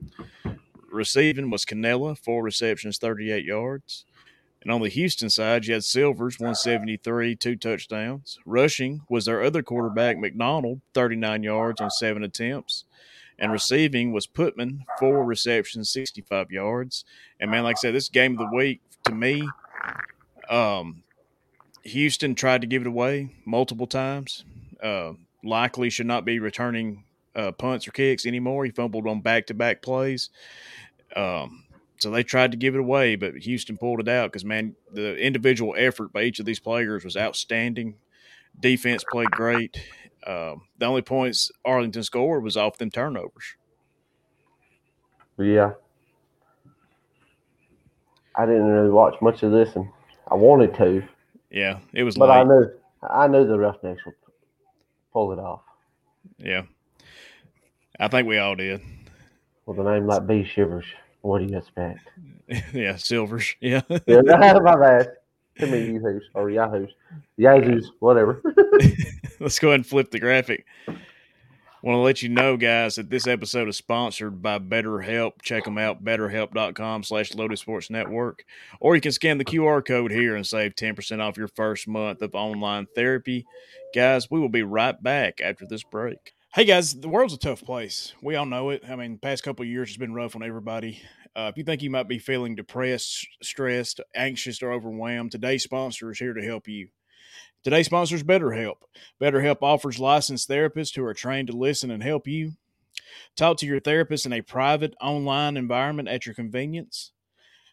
Receiving 0.90 1.50
was 1.50 1.64
Cannella, 1.64 2.16
four 2.16 2.42
receptions, 2.42 2.98
38 2.98 3.44
yards. 3.44 4.06
And 4.62 4.72
on 4.72 4.80
the 4.80 4.88
Houston 4.88 5.28
side, 5.28 5.66
you 5.66 5.74
had 5.74 5.84
Silvers, 5.84 6.38
173, 6.38 7.36
two 7.36 7.56
touchdowns. 7.56 8.38
Rushing 8.46 9.02
was 9.10 9.26
their 9.26 9.42
other 9.42 9.62
quarterback, 9.62 10.18
McDonald, 10.18 10.80
39 10.94 11.42
yards 11.42 11.80
on 11.82 11.90
seven 11.90 12.24
attempts. 12.24 12.84
And 13.38 13.52
receiving 13.52 14.12
was 14.12 14.26
Putman, 14.26 14.80
four 14.98 15.24
receptions, 15.24 15.90
65 15.90 16.50
yards. 16.50 17.04
And 17.38 17.50
man, 17.50 17.64
like 17.64 17.76
I 17.76 17.80
said, 17.80 17.94
this 17.94 18.08
game 18.08 18.32
of 18.32 18.38
the 18.38 18.56
week 18.56 18.80
to 19.04 19.12
me, 19.12 19.46
um, 20.50 21.02
Houston 21.82 22.34
tried 22.34 22.60
to 22.62 22.66
give 22.66 22.82
it 22.82 22.88
away 22.88 23.34
multiple 23.44 23.86
times. 23.86 24.44
Uh, 24.82 25.12
likely 25.42 25.90
should 25.90 26.06
not 26.06 26.24
be 26.24 26.38
returning 26.38 27.04
uh, 27.36 27.52
punts 27.52 27.86
or 27.86 27.92
kicks 27.92 28.26
anymore. 28.26 28.64
He 28.64 28.70
fumbled 28.70 29.06
on 29.06 29.20
back 29.20 29.46
to 29.46 29.54
back 29.54 29.82
plays. 29.82 30.30
Um, 31.14 31.64
so 31.98 32.10
they 32.10 32.22
tried 32.22 32.50
to 32.50 32.56
give 32.56 32.74
it 32.74 32.80
away, 32.80 33.16
but 33.16 33.34
Houston 33.36 33.76
pulled 33.76 34.00
it 34.00 34.08
out 34.08 34.30
because, 34.30 34.44
man, 34.44 34.74
the 34.92 35.16
individual 35.16 35.74
effort 35.76 36.12
by 36.12 36.22
each 36.22 36.38
of 36.40 36.46
these 36.46 36.60
players 36.60 37.04
was 37.04 37.16
outstanding. 37.16 37.96
Defense 38.58 39.04
played 39.10 39.30
great. 39.30 39.76
Um, 40.26 40.62
the 40.78 40.86
only 40.86 41.02
points 41.02 41.50
Arlington 41.64 42.02
scored 42.02 42.42
was 42.42 42.56
off 42.56 42.78
them 42.78 42.90
turnovers. 42.90 43.56
Yeah. 45.38 45.72
I 48.36 48.46
didn't 48.46 48.66
really 48.66 48.90
watch 48.90 49.14
much 49.20 49.42
of 49.42 49.52
this, 49.52 49.76
and 49.76 49.88
I 50.30 50.34
wanted 50.34 50.74
to, 50.76 51.02
Yeah, 51.50 51.78
it 51.92 52.04
was 52.04 52.16
but 52.16 52.28
late. 52.28 52.38
I 52.38 52.44
knew 52.44 52.70
I 53.02 53.26
knew 53.28 53.46
the 53.46 53.58
Roughnecks 53.58 54.04
would 54.06 54.14
pull 55.12 55.32
it 55.32 55.38
off 55.38 55.60
yeah, 56.38 56.62
I 58.00 58.08
think 58.08 58.26
we 58.26 58.38
all 58.38 58.54
did. 58.56 58.80
with 59.66 59.78
a 59.78 59.82
name 59.84 60.06
like 60.06 60.26
B 60.26 60.44
Shivers. 60.44 60.86
What 61.20 61.38
do 61.38 61.44
you 61.46 61.56
expect? 61.58 62.00
yeah, 62.72 62.96
Silvers. 62.96 63.54
Yeah. 63.60 63.82
Yeah, 64.06 64.20
my 64.22 64.76
bad. 64.76 65.08
Too 65.58 65.66
many 65.68 65.92
Yahoos 65.94 66.24
or 66.34 66.50
Yahoos, 66.50 66.90
Yahoos, 67.36 67.92
whatever. 68.00 68.42
Let's 69.40 69.58
go 69.58 69.68
ahead 69.68 69.80
and 69.80 69.86
flip 69.86 70.10
the 70.10 70.18
graphic. 70.18 70.66
Want 71.84 71.96
to 71.96 72.00
let 72.00 72.22
you 72.22 72.30
know, 72.30 72.56
guys, 72.56 72.94
that 72.94 73.10
this 73.10 73.26
episode 73.26 73.68
is 73.68 73.76
sponsored 73.76 74.40
by 74.40 74.58
BetterHelp. 74.58 75.42
Check 75.42 75.64
them 75.64 75.76
out, 75.76 76.02
betterhelp.com 76.02 77.02
slash 77.02 77.34
Loaded 77.34 77.58
Sports 77.58 77.90
Network. 77.90 78.46
Or 78.80 78.94
you 78.94 79.02
can 79.02 79.12
scan 79.12 79.36
the 79.36 79.44
QR 79.44 79.84
code 79.84 80.10
here 80.10 80.34
and 80.34 80.46
save 80.46 80.76
10% 80.76 81.20
off 81.20 81.36
your 81.36 81.48
first 81.48 81.86
month 81.86 82.22
of 82.22 82.34
online 82.34 82.86
therapy. 82.94 83.44
Guys, 83.94 84.30
we 84.30 84.40
will 84.40 84.48
be 84.48 84.62
right 84.62 85.00
back 85.02 85.42
after 85.42 85.66
this 85.66 85.82
break. 85.82 86.32
Hey, 86.54 86.64
guys, 86.64 86.94
the 86.94 87.10
world's 87.10 87.34
a 87.34 87.38
tough 87.38 87.62
place. 87.62 88.14
We 88.22 88.34
all 88.34 88.46
know 88.46 88.70
it. 88.70 88.82
I 88.88 88.96
mean, 88.96 89.12
the 89.12 89.18
past 89.18 89.44
couple 89.44 89.66
years 89.66 89.90
has 89.90 89.98
been 89.98 90.14
rough 90.14 90.34
on 90.34 90.42
everybody. 90.42 91.02
Uh, 91.36 91.50
if 91.52 91.58
you 91.58 91.64
think 91.64 91.82
you 91.82 91.90
might 91.90 92.08
be 92.08 92.18
feeling 92.18 92.54
depressed, 92.54 93.28
stressed, 93.42 94.00
anxious, 94.14 94.62
or 94.62 94.72
overwhelmed, 94.72 95.32
today's 95.32 95.64
sponsor 95.64 96.10
is 96.10 96.18
here 96.18 96.32
to 96.32 96.42
help 96.42 96.66
you. 96.66 96.88
Today's 97.64 97.86
sponsor 97.86 98.14
is 98.14 98.22
BetterHelp. 98.22 98.76
BetterHelp 99.18 99.62
offers 99.62 99.98
licensed 99.98 100.50
therapists 100.50 100.94
who 100.94 101.02
are 101.02 101.14
trained 101.14 101.48
to 101.48 101.56
listen 101.56 101.90
and 101.90 102.02
help 102.02 102.28
you. 102.28 102.52
Talk 103.36 103.56
to 103.56 103.66
your 103.66 103.80
therapist 103.80 104.26
in 104.26 104.34
a 104.34 104.42
private, 104.42 104.94
online 105.00 105.56
environment 105.56 106.10
at 106.10 106.26
your 106.26 106.34
convenience. 106.34 107.12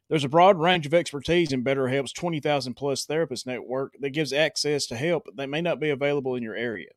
There's 0.07 0.23
a 0.23 0.29
broad 0.29 0.57
range 0.57 0.85
of 0.85 0.93
expertise 0.93 1.51
in 1.51 1.65
BetterHelp's 1.65 2.13
20,000 2.13 2.73
plus 2.73 3.03
therapist 3.03 3.45
network 3.45 3.95
that 3.99 4.11
gives 4.11 4.31
access 4.31 4.87
to 4.87 4.95
help 4.95 5.27
that 5.35 5.49
may 5.49 5.59
not 5.59 5.81
be 5.81 5.89
available 5.89 6.35
in 6.35 6.43
your 6.43 6.55
area. 6.55 6.91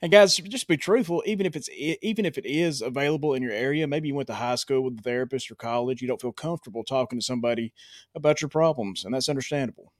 And 0.00 0.10
guys, 0.10 0.34
just 0.36 0.68
be 0.68 0.78
truthful. 0.78 1.22
Even 1.26 1.44
if 1.44 1.54
it's 1.54 1.68
even 1.70 2.24
if 2.24 2.38
it 2.38 2.46
is 2.46 2.80
available 2.80 3.34
in 3.34 3.42
your 3.42 3.52
area, 3.52 3.86
maybe 3.86 4.08
you 4.08 4.14
went 4.14 4.28
to 4.28 4.34
high 4.34 4.54
school 4.54 4.84
with 4.84 4.98
a 4.98 5.02
therapist 5.02 5.50
or 5.50 5.54
college, 5.54 6.00
you 6.00 6.08
don't 6.08 6.20
feel 6.20 6.32
comfortable 6.32 6.82
talking 6.82 7.18
to 7.18 7.24
somebody 7.24 7.74
about 8.14 8.40
your 8.40 8.48
problems, 8.48 9.04
and 9.04 9.12
that's 9.12 9.28
understandable. 9.28 9.92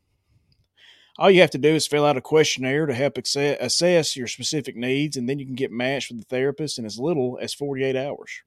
All 1.18 1.30
you 1.30 1.42
have 1.42 1.50
to 1.50 1.58
do 1.58 1.74
is 1.74 1.86
fill 1.86 2.06
out 2.06 2.16
a 2.16 2.22
questionnaire 2.22 2.86
to 2.86 2.94
help 2.94 3.18
assess 3.18 4.16
your 4.16 4.26
specific 4.26 4.76
needs, 4.76 5.16
and 5.16 5.28
then 5.28 5.38
you 5.38 5.44
can 5.44 5.54
get 5.54 5.70
matched 5.70 6.10
with 6.10 6.20
the 6.20 6.24
therapist 6.24 6.78
in 6.78 6.86
as 6.86 6.98
little 6.98 7.38
as 7.40 7.52
48 7.52 7.94
hours. 7.96 8.42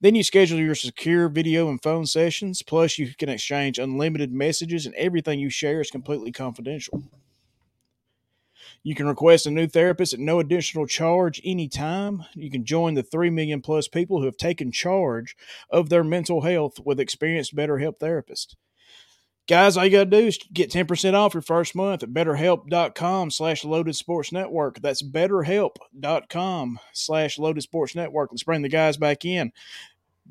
Then 0.00 0.14
you 0.14 0.22
schedule 0.22 0.58
your 0.58 0.74
secure 0.74 1.28
video 1.28 1.68
and 1.68 1.82
phone 1.82 2.06
sessions, 2.06 2.62
plus, 2.62 2.98
you 2.98 3.12
can 3.14 3.28
exchange 3.28 3.78
unlimited 3.78 4.30
messages, 4.30 4.86
and 4.86 4.94
everything 4.94 5.40
you 5.40 5.50
share 5.50 5.80
is 5.80 5.90
completely 5.90 6.30
confidential. 6.30 7.02
You 8.82 8.94
can 8.94 9.06
request 9.06 9.46
a 9.46 9.50
new 9.50 9.66
therapist 9.66 10.14
at 10.14 10.20
no 10.20 10.38
additional 10.38 10.86
charge 10.86 11.40
anytime. 11.44 12.24
You 12.34 12.50
can 12.50 12.64
join 12.64 12.94
the 12.94 13.02
3 13.02 13.30
million 13.30 13.60
plus 13.60 13.88
people 13.88 14.20
who 14.20 14.26
have 14.26 14.36
taken 14.36 14.70
charge 14.70 15.36
of 15.70 15.88
their 15.88 16.04
mental 16.04 16.42
health 16.42 16.78
with 16.84 17.00
experienced 17.00 17.56
BetterHelp 17.56 17.98
therapists. 17.98 18.54
Guys, 19.48 19.76
all 19.76 19.84
you 19.84 19.92
gotta 19.92 20.06
do 20.06 20.16
is 20.26 20.38
get 20.52 20.72
10% 20.72 21.14
off 21.14 21.34
your 21.34 21.40
first 21.40 21.76
month 21.76 22.02
at 22.02 22.10
betterhelp.com 22.10 23.30
slash 23.30 23.64
loaded 23.64 23.94
sports 23.94 24.32
network. 24.32 24.80
That's 24.80 25.02
betterhelp.com 25.02 26.80
slash 26.92 27.38
loaded 27.38 27.62
sports 27.62 27.94
network. 27.94 28.32
Let's 28.32 28.42
bring 28.42 28.62
the 28.62 28.68
guys 28.68 28.96
back 28.96 29.24
in. 29.24 29.52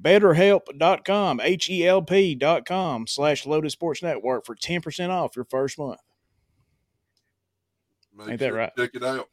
Betterhelp.com, 0.02 1.40
H 1.40 1.70
E 1.70 1.88
L 1.88 2.02
P.com 2.02 3.08
slash 3.08 3.46
loaded 3.46 3.72
sports 3.72 4.04
network 4.04 4.46
for 4.46 4.54
10% 4.56 5.10
off 5.10 5.38
your 5.38 5.46
first 5.46 5.80
month. 5.80 6.02
Make 8.18 8.30
Ain't 8.30 8.40
that 8.40 8.46
sure 8.48 8.54
to 8.54 8.60
right? 8.60 8.72
Check 8.78 8.96
it 8.96 9.04
out. 9.04 9.30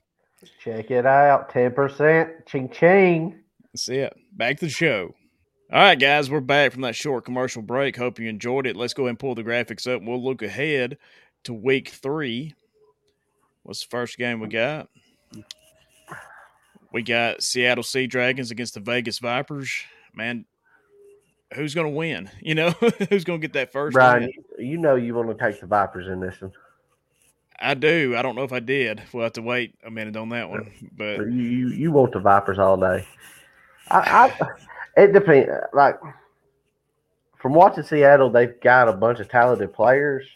Check 0.61 0.91
it 0.91 1.07
out, 1.07 1.51
ten 1.51 1.73
percent, 1.73 2.47
ching 2.47 2.69
ching. 2.69 3.43
That's 3.73 3.89
it. 3.89 4.13
Back 4.33 4.59
to 4.59 4.67
the 4.67 4.71
show. 4.71 5.15
All 5.73 5.79
right, 5.79 5.99
guys, 5.99 6.31
we're 6.31 6.41
back 6.41 6.73
from 6.73 6.83
that 6.83 6.95
short 6.95 7.25
commercial 7.25 7.63
break. 7.63 7.97
Hope 7.97 8.19
you 8.19 8.29
enjoyed 8.29 8.67
it. 8.67 8.77
Let's 8.77 8.93
go 8.93 9.05
ahead 9.05 9.11
and 9.13 9.19
pull 9.19 9.35
the 9.35 9.43
graphics 9.43 9.91
up. 9.91 10.03
We'll 10.03 10.23
look 10.23 10.43
ahead 10.43 10.99
to 11.45 11.55
week 11.55 11.89
three. 11.89 12.55
What's 13.63 13.81
the 13.81 13.89
first 13.89 14.19
game 14.19 14.41
we 14.41 14.49
got? 14.49 14.91
We 16.93 17.01
got 17.01 17.43
Seattle 17.43 17.85
Sea 17.85 18.07
Dragons 18.07 18.51
against 18.51 18.75
the 18.75 18.81
Vegas 18.81 19.19
Vipers. 19.19 19.73
Man, 20.15 20.45
who's 21.55 21.75
going 21.75 21.87
to 21.87 21.97
win? 21.97 22.31
You 22.43 22.55
know, 22.55 22.71
who's 23.09 23.25
going 23.25 23.41
to 23.41 23.47
get 23.47 23.55
that 23.55 23.73
first? 23.73 23.95
Brian, 23.95 24.25
win? 24.25 24.33
you, 24.59 24.73
you 24.73 24.77
know 24.77 24.97
you 24.97 25.15
want 25.15 25.31
to 25.31 25.43
take 25.43 25.59
the 25.59 25.67
Vipers 25.67 26.07
in 26.07 26.21
this 26.21 26.39
one. 26.39 26.53
I 27.59 27.73
do. 27.73 28.15
I 28.15 28.21
don't 28.21 28.37
know 28.37 28.45
if 28.45 28.53
I 28.53 28.61
did. 28.61 29.03
We'll 29.15 29.23
have 29.23 29.33
to 29.35 29.43
wait 29.43 29.75
a 29.83 29.91
minute 29.91 30.19
on 30.19 30.29
that 30.31 30.51
one. 30.51 30.71
But 30.95 31.21
You 31.21 31.31
you, 31.31 31.69
you 31.69 31.93
want 31.93 32.13
the 32.13 32.21
Vipers 32.21 32.59
all 32.59 32.77
day. 32.77 33.07
I, 33.89 33.99
I 33.99 34.49
it 34.97 35.13
depends. 35.13 35.51
Like 35.73 35.99
from 37.39 37.55
watching 37.55 37.85
Seattle, 37.85 38.31
they've 38.31 38.61
got 38.61 38.89
a 38.89 38.93
bunch 38.93 39.21
of 39.21 39.29
talented 39.29 39.73
players. 39.73 40.27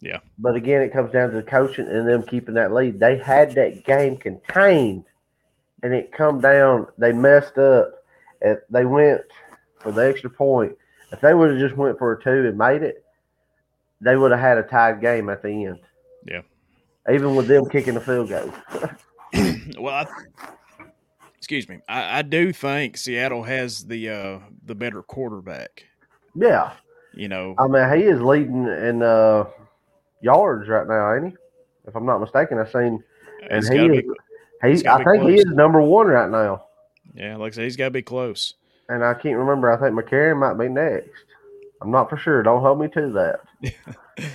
Yeah. 0.00 0.18
But 0.38 0.56
again, 0.56 0.82
it 0.82 0.92
comes 0.92 1.12
down 1.12 1.30
to 1.30 1.36
the 1.36 1.42
coaching 1.42 1.86
and 1.86 2.06
them 2.06 2.22
keeping 2.22 2.54
that 2.54 2.72
lead. 2.72 3.00
They 3.00 3.16
had 3.16 3.52
that 3.52 3.84
game 3.84 4.16
contained, 4.16 5.04
and 5.82 5.94
it 5.94 6.12
come 6.12 6.40
down. 6.40 6.88
They 6.98 7.12
messed 7.12 7.58
up. 7.58 7.92
If 8.42 8.58
they 8.68 8.84
went 8.84 9.22
for 9.78 9.92
the 9.92 10.08
extra 10.08 10.28
point, 10.28 10.76
if 11.12 11.20
they 11.20 11.32
would 11.32 11.50
have 11.50 11.58
just 11.58 11.76
went 11.76 11.98
for 11.98 12.12
a 12.12 12.22
two 12.22 12.46
and 12.46 12.58
made 12.58 12.82
it, 12.82 13.04
they 14.00 14.16
would 14.16 14.30
have 14.30 14.40
had 14.40 14.58
a 14.58 14.62
tied 14.62 15.00
game 15.00 15.30
at 15.30 15.42
the 15.42 15.64
end. 15.64 15.80
Yeah. 16.26 16.42
Even 17.10 17.34
with 17.34 17.46
them 17.46 17.68
kicking 17.68 17.94
the 17.94 18.00
field 18.00 18.28
goal. 18.28 18.52
well, 19.78 19.94
I, 19.94 20.06
excuse 21.46 21.68
me. 21.68 21.78
I, 21.88 22.18
I 22.18 22.22
do 22.22 22.52
think 22.52 22.96
Seattle 22.96 23.44
has 23.44 23.84
the 23.84 24.10
uh, 24.10 24.38
the 24.64 24.74
better 24.74 25.00
quarterback. 25.00 25.84
Yeah. 26.34 26.72
You 27.14 27.28
know, 27.28 27.54
I 27.56 27.68
mean, 27.68 27.96
he 27.96 28.04
is 28.04 28.20
leading 28.20 28.66
in 28.66 29.00
uh, 29.00 29.44
yards 30.20 30.68
right 30.68 30.88
now, 30.88 31.14
ain't 31.14 31.28
he? 31.28 31.36
If 31.86 31.94
I'm 31.94 32.04
not 32.04 32.18
mistaken, 32.18 32.58
I've 32.58 32.72
seen. 32.72 33.02
And 33.48 33.64
he 33.64 33.86
is, 33.86 34.02
be, 34.02 34.82
he, 34.82 34.88
I 34.88 35.04
think 35.04 35.22
he 35.22 35.36
is 35.36 35.46
number 35.46 35.80
one 35.80 36.08
right 36.08 36.28
now. 36.28 36.64
yeah, 37.14 37.36
like 37.36 37.52
I 37.52 37.54
said, 37.54 37.64
he's 37.64 37.76
got 37.76 37.86
to 37.86 37.90
be 37.92 38.02
close. 38.02 38.54
And 38.88 39.04
I 39.04 39.14
can't 39.14 39.38
remember. 39.38 39.70
I 39.72 39.78
think 39.78 39.96
McCarron 39.96 40.40
might 40.40 40.62
be 40.62 40.68
next. 40.68 41.24
I'm 41.80 41.92
not 41.92 42.10
for 42.10 42.16
sure. 42.16 42.42
Don't 42.42 42.60
hold 42.60 42.80
me 42.80 42.88
to 42.88 43.12
that. 43.12 44.24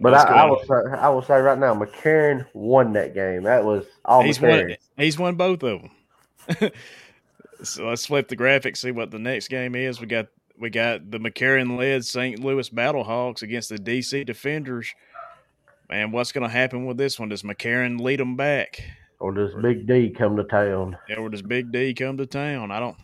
But 0.00 0.14
I, 0.14 0.42
I 0.42 0.44
will 0.44 0.60
say, 0.60 0.96
I 0.96 1.08
will 1.08 1.22
say 1.22 1.40
right 1.40 1.58
now, 1.58 1.74
McCarron 1.74 2.46
won 2.52 2.92
that 2.92 3.14
game. 3.14 3.42
That 3.42 3.64
was 3.64 3.84
all 4.04 4.22
he's 4.22 4.38
McCarron. 4.38 4.68
won. 4.68 4.76
He's 4.96 5.18
won 5.18 5.34
both 5.34 5.64
of 5.64 5.82
them. 5.82 5.90
So 7.62 7.88
let's 7.88 8.06
flip 8.06 8.28
the 8.28 8.36
graphic. 8.36 8.76
See 8.76 8.92
what 8.92 9.10
the 9.10 9.18
next 9.18 9.48
game 9.48 9.74
is. 9.74 10.00
We 10.00 10.06
got 10.06 10.28
we 10.58 10.70
got 10.70 11.10
the 11.10 11.18
McCarron 11.18 11.76
led 11.76 12.04
St. 12.04 12.38
Louis 12.38 12.68
Battlehawks 12.70 13.42
against 13.42 13.68
the 13.68 13.76
DC 13.78 14.24
Defenders. 14.26 14.94
Man, 15.90 16.12
what's 16.12 16.32
going 16.32 16.46
to 16.46 16.52
happen 16.52 16.86
with 16.86 16.98
this 16.98 17.18
one? 17.18 17.30
Does 17.30 17.42
McCarron 17.42 18.00
lead 18.00 18.20
them 18.20 18.36
back, 18.36 18.82
Or 19.20 19.32
does 19.32 19.54
Big 19.60 19.86
D 19.86 20.10
come 20.10 20.36
to 20.36 20.44
town? 20.44 20.96
Yeah, 21.08 21.16
or 21.16 21.30
does 21.30 21.42
Big 21.42 21.72
D 21.72 21.94
come 21.94 22.16
to 22.18 22.26
town? 22.26 22.70
I 22.70 22.78
don't. 22.78 22.96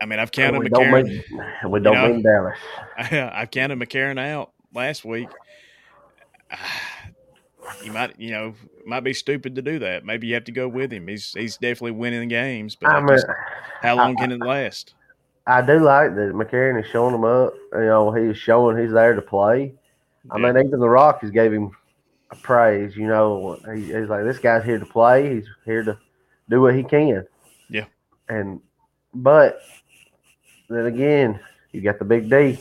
I 0.00 0.06
mean, 0.06 0.18
I've 0.18 0.32
counted 0.32 0.60
we 0.60 0.68
don't 0.68 0.86
McCarron. 0.86 1.04
mean, 1.30 1.70
we 1.70 1.80
don't 1.80 1.94
know, 1.94 2.08
mean 2.08 2.22
Dallas. 2.22 2.58
I've 2.96 3.50
counted 3.52 3.78
McCarron 3.78 4.18
out 4.18 4.50
last 4.74 5.04
week. 5.04 5.28
Ah, 6.50 6.82
You 7.84 7.92
might, 7.92 8.18
you 8.18 8.30
know, 8.30 8.54
might 8.86 9.00
be 9.04 9.12
stupid 9.14 9.54
to 9.56 9.62
do 9.62 9.78
that. 9.80 10.04
Maybe 10.04 10.26
you 10.28 10.34
have 10.34 10.44
to 10.44 10.52
go 10.52 10.68
with 10.68 10.92
him. 10.92 11.08
He's 11.08 11.32
he's 11.32 11.56
definitely 11.56 11.92
winning 11.92 12.28
games, 12.28 12.74
but 12.76 12.90
I 12.90 12.96
I 12.96 13.00
mean, 13.00 13.08
just- 13.08 13.26
how 13.80 13.96
long 13.96 14.16
can 14.16 14.32
it 14.32 14.40
last? 14.40 14.94
I 15.46 15.60
do 15.60 15.80
like 15.80 16.14
that 16.14 16.32
McCarron 16.34 16.80
is 16.80 16.88
showing 16.90 17.14
him 17.14 17.24
up. 17.24 17.54
You 17.72 17.80
know, 17.80 18.12
he's 18.12 18.36
showing 18.36 18.78
he's 18.78 18.92
there 18.92 19.14
to 19.14 19.22
play. 19.22 19.74
I 20.30 20.38
Yeah. 20.38 20.52
mean, 20.52 20.66
even 20.66 20.78
the 20.78 20.88
Rockies 20.88 21.30
gave 21.30 21.52
him 21.52 21.72
a 22.30 22.36
praise. 22.36 22.96
You 22.96 23.08
know, 23.08 23.58
he, 23.74 23.86
he's 23.86 24.08
like, 24.08 24.22
this 24.24 24.38
guy's 24.38 24.64
here 24.64 24.78
to 24.78 24.86
play. 24.86 25.34
He's 25.34 25.46
here 25.64 25.82
to 25.82 25.98
do 26.48 26.60
what 26.60 26.76
he 26.76 26.84
can. 26.84 27.26
Yeah. 27.68 27.86
And, 28.28 28.60
but 29.12 29.60
then 30.70 30.86
again, 30.86 31.40
you 31.72 31.80
got 31.80 31.98
the 31.98 32.04
big 32.04 32.30
D. 32.30 32.58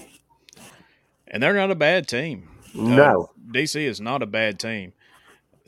and 1.27 1.43
they're 1.43 1.53
not 1.53 1.69
a 1.69 1.75
bad 1.75 2.07
team. 2.07 2.49
Uh, 2.75 2.81
No, 2.81 3.29
DC 3.51 3.79
is 3.79 4.01
not 4.01 4.23
a 4.23 4.25
bad 4.25 4.57
team. 4.59 4.93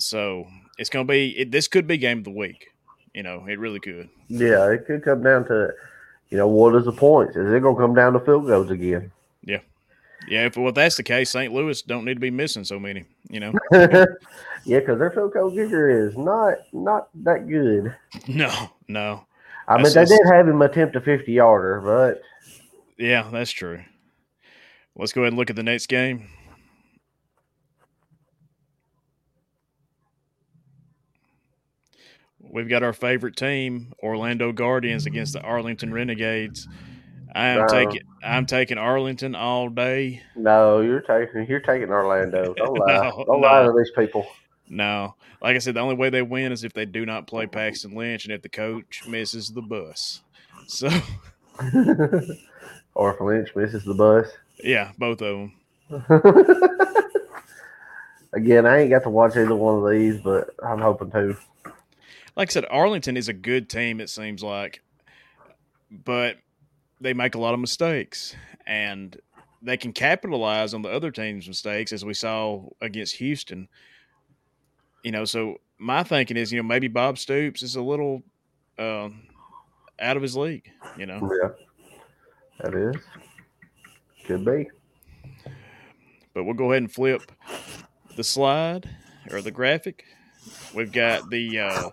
So 0.04 0.48
it's 0.78 0.90
going 0.90 1.08
to 1.08 1.12
be. 1.12 1.30
It, 1.40 1.52
this 1.52 1.68
could 1.68 1.88
be 1.88 1.98
game 1.98 2.20
of 2.20 2.24
the 2.24 2.32
week. 2.32 2.70
You 3.14 3.24
know, 3.24 3.46
it 3.48 3.60
really 3.60 3.80
could. 3.80 4.10
yeah, 4.28 4.70
it 4.72 4.88
could 4.88 5.04
come 5.04 5.22
down 5.22 5.46
to, 5.46 5.72
you 6.30 6.38
know, 6.38 6.48
what 6.48 6.76
is 6.76 6.86
the 6.86 6.92
points? 6.92 7.36
Is 7.36 7.54
it 7.54 7.62
going 7.62 7.76
to 7.76 7.82
come 7.82 7.94
down 7.94 8.14
to 8.14 8.20
field 8.20 8.48
goals 8.48 8.72
again? 8.72 9.12
Yeah, 9.44 9.60
Yeah, 10.28 10.46
if 10.46 10.58
well, 10.58 10.70
if 10.70 10.76
that's 10.76 10.98
the 10.98 11.04
case, 11.04 11.30
St. 11.30 11.54
Louis 11.54 11.82
don't 11.84 12.06
need 12.06 12.16
to 12.16 12.20
be 12.20 12.32
missing 12.32 12.64
so 12.64 12.80
many. 12.80 13.06
You 13.30 13.40
know, 13.40 13.54
yeah, 13.72 14.80
because 14.80 14.98
their 14.98 15.12
field 15.12 15.34
goal 15.34 15.52
kicker 15.52 16.08
is 16.08 16.18
not 16.18 16.56
not 16.72 17.10
that 17.24 17.48
good. 17.48 17.96
no, 18.28 18.52
no. 18.88 19.26
I 19.68 19.76
mean, 19.78 19.94
That's 19.94 20.10
they 20.10 20.18
did 20.18 20.28
have 20.34 20.48
him 20.48 20.62
attempt 20.62 20.96
a 20.96 21.02
fifty 21.02 21.34
yarder, 21.34 21.82
but 21.82 22.22
Yeah, 22.98 23.30
that's 23.32 23.52
true. 23.52 23.82
Let's 24.96 25.14
go 25.14 25.22
ahead 25.22 25.34
and 25.34 25.40
look 25.40 25.50
at 25.50 25.56
the 25.56 25.64
next 25.64 25.88
game. 25.88 26.28
We've 32.54 32.70
got 32.70 32.84
our 32.84 32.94
favorite 32.94 33.36
team, 33.36 33.94
Orlando 34.04 34.52
Guardians, 34.52 35.06
against 35.08 35.34
the 35.34 35.42
Arlington 35.42 35.92
Renegades. 35.92 36.68
I 37.36 37.48
am 37.48 37.62
Wow. 37.62 37.68
taking 37.68 38.02
I'm 38.24 38.46
taking 38.46 38.78
Arlington 38.78 39.34
all 39.36 39.70
day. 39.70 40.22
no, 40.36 40.82
you're 40.82 41.02
taking 41.02 41.48
you're 41.48 41.60
taking 41.60 41.90
Orlando. 41.90 42.54
Don't 42.58 42.78
lie. 42.78 42.94
No, 43.10 43.24
Don't 43.28 43.42
lie 43.42 43.64
to 43.64 43.74
these 43.76 43.92
people. 43.96 44.28
No, 44.70 45.16
like 45.42 45.56
I 45.56 45.60
said, 45.60 45.74
the 45.74 45.80
only 45.80 45.96
way 45.96 46.10
they 46.12 46.22
win 46.22 46.52
is 46.52 46.64
if 46.64 46.74
they 46.74 46.86
do 46.86 47.06
not 47.06 47.26
play 47.28 47.48
Paxton 47.48 47.96
Lynch 47.96 48.26
and 48.26 48.34
if 48.34 48.42
the 48.44 48.50
coach 48.50 49.02
misses 49.08 49.50
the 49.50 49.62
bus. 49.62 50.22
So 50.68 50.88
or 52.96 53.14
if 53.14 53.20
Lynch 53.20 53.50
misses 53.56 53.84
the 53.84 53.94
bus. 53.94 54.28
yeah, 54.64 54.92
both 54.98 55.22
of 55.22 55.50
them. 55.50 55.54
Again, 58.34 58.66
I 58.66 58.80
ain't 58.80 58.90
got 58.90 59.04
to 59.04 59.10
watch 59.10 59.36
either 59.36 59.54
one 59.56 59.84
of 59.84 59.92
these, 59.92 60.20
but 60.22 60.50
I'm 60.66 60.80
hoping 60.80 61.12
to. 61.12 61.36
Like 62.36 62.50
I 62.50 62.52
said, 62.52 62.66
Arlington 62.70 63.18
is 63.18 63.30
a 63.30 63.34
good 63.34 63.70
team, 63.70 64.00
it 64.00 64.10
seems 64.10 64.44
like, 64.44 64.82
but 65.92 66.38
they 67.00 67.14
make 67.14 67.36
a 67.36 67.40
lot 67.40 67.54
of 67.54 67.60
mistakes 67.60 68.36
and 68.66 69.20
they 69.62 69.78
can 69.78 69.94
capitalize 69.94 70.74
on 70.74 70.82
the 70.82 70.90
other 70.90 71.12
team's 71.12 71.48
mistakes, 71.48 71.94
as 71.94 72.04
we 72.04 72.14
saw 72.14 72.68
against 72.82 73.16
Houston. 73.16 73.68
You 75.04 75.12
know, 75.12 75.26
so 75.26 75.58
my 75.78 76.04
thinking 76.04 76.38
is, 76.38 76.52
you 76.52 76.58
know, 76.58 76.68
maybe 76.68 76.88
Bob 76.88 77.18
Stoops 77.18 77.62
is 77.62 77.76
a 77.76 77.82
little 77.82 78.24
um, 78.78 79.24
out 80.00 80.18
of 80.18 80.24
his 80.24 80.36
league, 80.36 80.70
you 80.98 81.06
know. 81.06 81.30
Yeah, 81.42 81.50
that 82.62 82.74
is. 82.74 82.96
Could 84.26 84.46
be. 84.46 84.68
But 86.34 86.46
we'll 86.46 86.56
go 86.56 86.72
ahead 86.72 86.84
and 86.84 86.92
flip 86.92 87.32
the 88.16 88.24
slide 88.24 88.90
or 89.32 89.42
the 89.42 89.52
graphic. 89.52 90.06
We've 90.74 90.92
got 90.92 91.30
the 91.30 91.60
uh, 91.60 91.90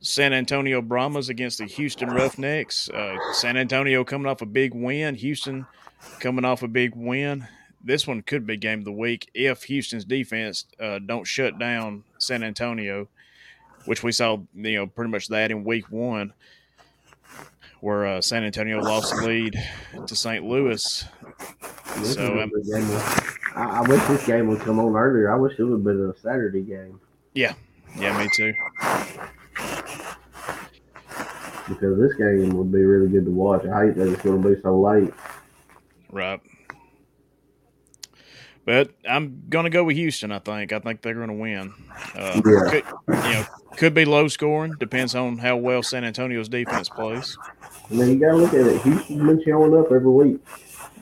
San 0.00 0.32
Antonio 0.32 0.80
Brahmas 0.80 1.28
against 1.28 1.58
the 1.58 1.66
Houston 1.66 2.10
Roughnecks. 2.10 2.88
Uh, 2.88 3.16
San 3.32 3.56
Antonio 3.56 4.04
coming 4.04 4.26
off 4.26 4.42
a 4.42 4.46
big 4.46 4.74
win. 4.74 5.14
Houston 5.16 5.66
coming 6.20 6.44
off 6.44 6.62
a 6.62 6.68
big 6.68 6.94
win. 6.94 7.46
This 7.82 8.06
one 8.06 8.22
could 8.22 8.46
be 8.46 8.56
game 8.56 8.80
of 8.80 8.84
the 8.84 8.92
week 8.92 9.30
if 9.34 9.64
Houston's 9.64 10.04
defense 10.04 10.66
uh, 10.80 10.98
don't 10.98 11.26
shut 11.26 11.58
down 11.58 12.04
San 12.18 12.42
Antonio, 12.42 13.08
which 13.84 14.02
we 14.02 14.12
saw, 14.12 14.38
you 14.54 14.74
know, 14.76 14.86
pretty 14.86 15.10
much 15.10 15.28
that 15.28 15.50
in 15.50 15.62
week 15.62 15.90
one, 15.90 16.32
where 17.80 18.06
uh, 18.06 18.20
San 18.20 18.44
Antonio 18.44 18.80
lost 18.80 19.14
the 19.14 19.26
lead 19.26 19.62
to 20.06 20.16
St. 20.16 20.44
Louis. 20.44 21.04
This 21.98 22.14
So, 22.14 22.40
um. 22.40 22.50
I, 23.54 23.80
I 23.80 23.80
wish 23.82 24.02
this 24.04 24.26
game 24.26 24.48
would 24.48 24.60
come 24.60 24.78
on 24.78 24.96
earlier. 24.96 25.32
I 25.32 25.36
wish 25.36 25.58
it 25.58 25.62
would 25.62 25.72
have 25.72 25.84
been 25.84 26.12
a 26.14 26.20
Saturday 26.20 26.62
game 26.62 27.00
Yeah, 27.34 27.54
me 28.00 28.28
too. 28.34 28.52
because 31.68 31.98
this 31.98 32.14
game 32.14 32.50
would 32.56 32.70
be 32.72 32.82
really 32.82 33.08
good 33.08 33.24
to 33.24 33.30
watch. 33.30 33.64
I 33.66 33.86
hate 33.86 33.96
that 33.96 34.08
it's 34.12 34.22
going 34.22 34.42
to 34.42 34.48
be 34.54 34.60
so 34.62 34.80
late. 34.80 35.12
Right. 36.10 36.40
But 38.64 38.90
I'm 39.08 39.44
gonna 39.48 39.70
go 39.70 39.84
with 39.84 39.94
Houston. 39.96 40.32
I 40.32 40.40
think. 40.40 40.72
I 40.72 40.80
think 40.80 41.00
they're 41.00 41.14
gonna 41.14 41.34
win. 41.34 41.72
Uh, 42.16 42.40
Yeah. 42.44 42.68
could, 42.68 42.84
you 43.08 43.14
know, 43.32 43.44
could 43.76 43.94
be 43.94 44.04
low 44.04 44.26
scoring. 44.26 44.74
Depends 44.80 45.14
on 45.14 45.38
how 45.38 45.56
well 45.56 45.84
San 45.84 46.02
Antonio's 46.02 46.48
defense 46.48 46.88
plays. 46.88 47.38
I 47.88 47.94
mean, 47.94 48.08
you 48.08 48.18
got 48.18 48.32
to 48.32 48.36
look 48.38 48.54
at 48.54 48.66
it. 48.66 48.82
Houston's 48.82 49.22
been 49.22 49.40
showing 49.44 49.72
up 49.78 49.86
every 49.92 50.10
week. 50.10 50.40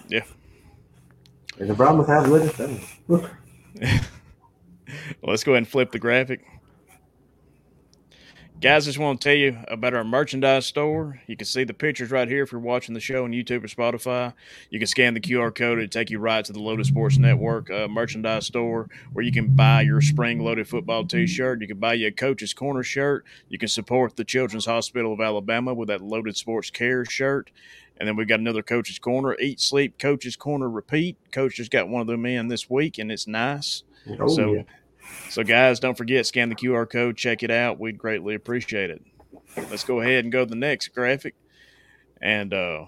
Yeah. 0.09 0.25
And 1.59 1.71
the 1.71 1.75
problem 1.75 2.07
have 2.07 2.29
let 2.29 2.43
us 2.43 2.59
down. 2.59 2.81
Let's 5.23 5.43
go 5.43 5.53
ahead 5.53 5.59
and 5.63 5.69
flip 5.69 5.91
the 5.91 5.99
graphic. 5.99 6.45
Guys, 8.65 8.87
just 8.87 8.99
want 8.99 9.21
to 9.21 9.29
tell 9.29 9.37
you 9.37 9.59
about 9.69 9.93
our 9.93 10.05
merchandise 10.05 10.65
store. 10.65 11.21
You 11.27 11.37
can 11.37 11.45
see 11.45 11.65
the 11.65 11.75
pictures 11.75 12.11
right 12.11 12.27
here 12.27 12.43
if 12.43 12.51
you're 12.51 12.63
watching 12.63 12.95
the 12.95 13.01
show 13.01 13.25
on 13.25 13.33
YouTube 13.33 13.63
or 13.63 13.69
Spotify. 13.69 14.33
You 14.71 14.79
can 14.79 14.87
scan 14.87 15.13
the 15.13 15.21
QR 15.21 15.55
code 15.55 15.81
to 15.81 15.87
take 15.87 16.09
you 16.09 16.19
right 16.19 16.43
to 16.43 16.51
the 16.51 16.61
Loaded 16.61 16.87
Sports 16.87 17.19
Network 17.19 17.71
uh, 17.71 17.89
merchandise 17.89 18.47
store 18.47 18.89
where 19.13 19.23
you 19.23 19.33
can 19.33 19.55
buy 19.55 19.83
your 19.83 20.01
spring 20.01 20.39
loaded 20.39 20.67
football 20.67 21.05
t 21.05 21.27
shirt. 21.27 21.61
You 21.61 21.67
can 21.67 21.79
buy 21.79 21.93
you 21.93 22.07
a 22.07 22.11
Coach's 22.11 22.55
Corner 22.55 22.83
shirt. 22.83 23.27
You 23.51 23.59
can 23.59 23.69
support 23.69 24.17
the 24.17 24.25
Children's 24.25 24.65
Hospital 24.65 25.13
of 25.13 25.21
Alabama 25.21 25.75
with 25.75 25.89
that 25.89 26.01
Loaded 26.01 26.35
Sports 26.35 26.71
Care 26.71 27.05
shirt. 27.05 27.51
And 27.99 28.09
then 28.09 28.17
we've 28.17 28.29
got 28.29 28.41
another 28.41 28.63
Coach's 28.63 28.99
Corner, 28.99 29.37
Eat, 29.39 29.61
Sleep, 29.61 29.99
Coach's 29.99 30.37
Corner, 30.37 30.71
Repeat. 30.71 31.19
Coach 31.33 31.57
just 31.57 31.71
got 31.71 31.91
one 31.91 32.01
of 32.01 32.07
them 32.07 32.25
in 32.25 32.49
this 32.49 32.71
week, 32.71 32.97
and 32.97 33.13
it's 33.13 33.27
nice. 33.27 33.83
Oh, 34.19 34.27
so, 34.27 34.55
yeah. 34.55 34.63
So 35.31 35.43
guys, 35.43 35.81
don't 35.81 35.97
forget 35.97 36.27
scan 36.27 36.49
the 36.49 36.55
QR 36.55 36.89
code, 36.89 37.17
check 37.17 37.43
it 37.43 37.51
out. 37.51 37.79
We'd 37.79 37.99
greatly 37.99 38.35
appreciate 38.35 38.91
it. 38.91 39.03
Let's 39.57 39.85
go 39.85 40.01
ahead 40.01 40.25
and 40.25 40.33
go 40.33 40.45
to 40.45 40.51
the 40.51 40.57
next 40.57 40.89
graphic, 40.89 41.35
and 42.21 42.53
uh, 42.53 42.87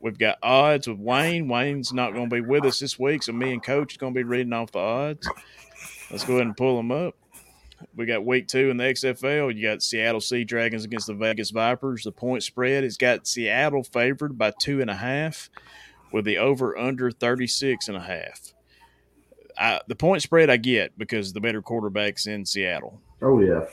we've 0.00 0.18
got 0.18 0.38
odds 0.42 0.88
with 0.88 0.98
Wayne. 0.98 1.48
Wayne's 1.48 1.92
not 1.92 2.14
going 2.14 2.28
to 2.28 2.34
be 2.34 2.40
with 2.40 2.64
us 2.64 2.80
this 2.80 2.98
week, 2.98 3.22
so 3.22 3.32
me 3.32 3.52
and 3.52 3.62
Coach 3.62 3.94
are 3.94 3.98
going 3.98 4.14
to 4.14 4.18
be 4.18 4.24
reading 4.24 4.52
off 4.52 4.72
the 4.72 4.78
odds. 4.78 5.28
Let's 6.10 6.24
go 6.24 6.34
ahead 6.34 6.46
and 6.46 6.56
pull 6.56 6.76
them 6.76 6.90
up. 6.90 7.14
We 7.94 8.06
got 8.06 8.24
week 8.24 8.48
two 8.48 8.70
in 8.70 8.76
the 8.76 8.84
XFL. 8.84 9.54
You 9.54 9.62
got 9.62 9.82
Seattle 9.82 10.20
Sea 10.20 10.44
Dragons 10.44 10.84
against 10.84 11.06
the 11.06 11.14
Vegas 11.14 11.50
Vipers. 11.50 12.04
The 12.04 12.12
point 12.12 12.42
spread 12.42 12.82
has 12.82 12.96
got 12.96 13.26
Seattle 13.26 13.84
favored 13.84 14.36
by 14.36 14.52
two 14.58 14.80
and 14.80 14.90
a 14.90 14.96
half, 14.96 15.50
with 16.12 16.24
the 16.24 16.38
over 16.38 16.76
under 16.76 17.10
36 17.10 17.88
and 17.88 17.96
a 17.96 18.00
half. 18.00 18.52
I, 19.58 19.80
the 19.88 19.94
point 19.96 20.22
spread 20.22 20.50
I 20.50 20.56
get 20.56 20.96
because 20.98 21.32
the 21.32 21.40
better 21.40 21.60
quarterback's 21.62 22.26
in 22.26 22.44
Seattle. 22.44 23.00
Oh 23.22 23.40
yeah. 23.40 23.64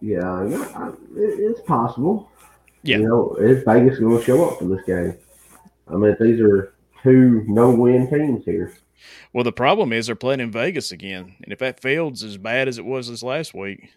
Yeah, 0.00 0.30
I- 0.30 0.88
it- 1.16 1.40
it's 1.40 1.60
possible. 1.62 2.30
Yeah. 2.82 2.98
You 2.98 3.08
know, 3.08 3.34
is 3.40 3.64
Vegas 3.64 3.98
going 3.98 4.18
to 4.18 4.24
show 4.24 4.48
up 4.48 4.58
for 4.58 4.64
this 4.66 4.84
game? 4.84 5.14
I 5.88 5.96
mean, 5.96 6.16
these 6.20 6.40
are 6.40 6.74
two 7.02 7.44
no-win 7.48 8.08
teams 8.08 8.44
here. 8.44 8.74
Well, 9.32 9.44
the 9.44 9.52
problem 9.52 9.92
is 9.92 10.06
they're 10.06 10.14
playing 10.14 10.40
in 10.40 10.50
Vegas 10.52 10.92
again, 10.92 11.34
and 11.42 11.52
if 11.52 11.58
that 11.58 11.80
field's 11.80 12.22
as 12.22 12.36
bad 12.36 12.68
as 12.68 12.78
it 12.78 12.84
was 12.84 13.08
this 13.08 13.22
last 13.22 13.54
week, 13.54 13.90